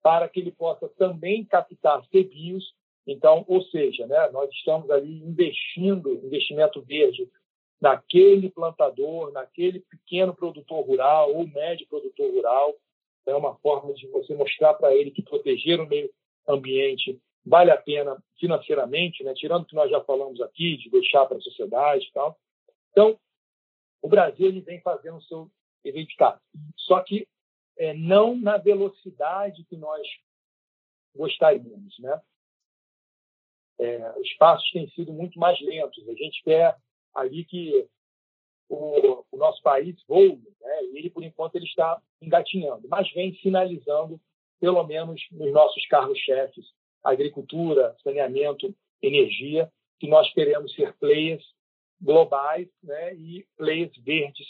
para 0.00 0.28
que 0.28 0.38
ele 0.38 0.52
possa 0.52 0.88
também 0.90 1.44
captar 1.44 2.06
CBIOS. 2.06 2.72
Então, 3.04 3.44
ou 3.48 3.60
seja, 3.64 4.06
né, 4.06 4.30
nós 4.30 4.48
estamos 4.52 4.88
ali 4.92 5.24
investindo, 5.24 6.24
investimento 6.24 6.80
verde, 6.82 7.28
naquele 7.80 8.48
plantador, 8.48 9.32
naquele 9.32 9.80
pequeno 9.80 10.32
produtor 10.32 10.86
rural 10.86 11.34
ou 11.34 11.48
médio 11.48 11.88
produtor 11.88 12.32
rural. 12.32 12.76
É 13.26 13.34
uma 13.34 13.56
forma 13.56 13.92
de 13.92 14.06
você 14.06 14.36
mostrar 14.36 14.74
para 14.74 14.94
ele 14.94 15.10
que 15.10 15.20
proteger 15.20 15.80
o 15.80 15.88
meio 15.88 16.08
ambiente 16.46 17.20
vale 17.44 17.70
a 17.70 17.76
pena 17.76 18.22
financeiramente, 18.38 19.22
né? 19.24 19.34
tirando 19.34 19.62
o 19.62 19.66
que 19.66 19.74
nós 19.74 19.90
já 19.90 20.00
falamos 20.02 20.40
aqui, 20.40 20.76
de 20.76 20.90
deixar 20.90 21.26
para 21.26 21.38
a 21.38 21.40
sociedade 21.40 22.06
e 22.06 22.12
tal. 22.12 22.38
Então, 22.90 23.18
o 24.02 24.08
Brasil 24.08 24.46
ele 24.46 24.60
vem 24.60 24.80
fazendo 24.80 25.18
o 25.18 25.22
seu 25.22 25.50
casa. 26.16 26.40
Só 26.76 27.02
que 27.02 27.26
é, 27.76 27.94
não 27.94 28.36
na 28.36 28.58
velocidade 28.58 29.64
que 29.64 29.76
nós 29.76 30.06
gostaríamos. 31.14 31.98
Né? 31.98 32.20
É, 33.78 34.18
os 34.18 34.32
passos 34.34 34.70
têm 34.72 34.88
sido 34.90 35.12
muito 35.12 35.38
mais 35.38 35.60
lentos. 35.60 36.06
A 36.08 36.14
gente 36.14 36.42
quer 36.42 36.76
ali 37.14 37.44
que 37.44 37.88
o, 38.68 39.24
o 39.30 39.36
nosso 39.36 39.62
país 39.62 39.96
voe, 40.06 40.36
né? 40.60 40.84
e 40.84 40.98
ele, 40.98 41.10
por 41.10 41.24
enquanto, 41.24 41.56
ele 41.56 41.66
está 41.66 42.00
engatinhando, 42.20 42.86
mas 42.88 43.10
vem 43.12 43.34
sinalizando, 43.36 44.20
pelo 44.60 44.84
menos 44.84 45.20
nos 45.32 45.52
nossos 45.52 45.84
carros-chefes, 45.86 46.66
agricultura, 47.04 47.96
saneamento, 48.02 48.74
energia, 49.02 49.70
que 49.98 50.08
nós 50.08 50.32
queremos 50.32 50.74
ser 50.74 50.94
players 50.98 51.44
globais 52.00 52.68
né? 52.82 53.14
e 53.14 53.46
players 53.56 53.92
verdes 53.98 54.46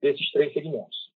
desses 0.00 0.30
três 0.32 0.52
segmentos. 0.52 1.10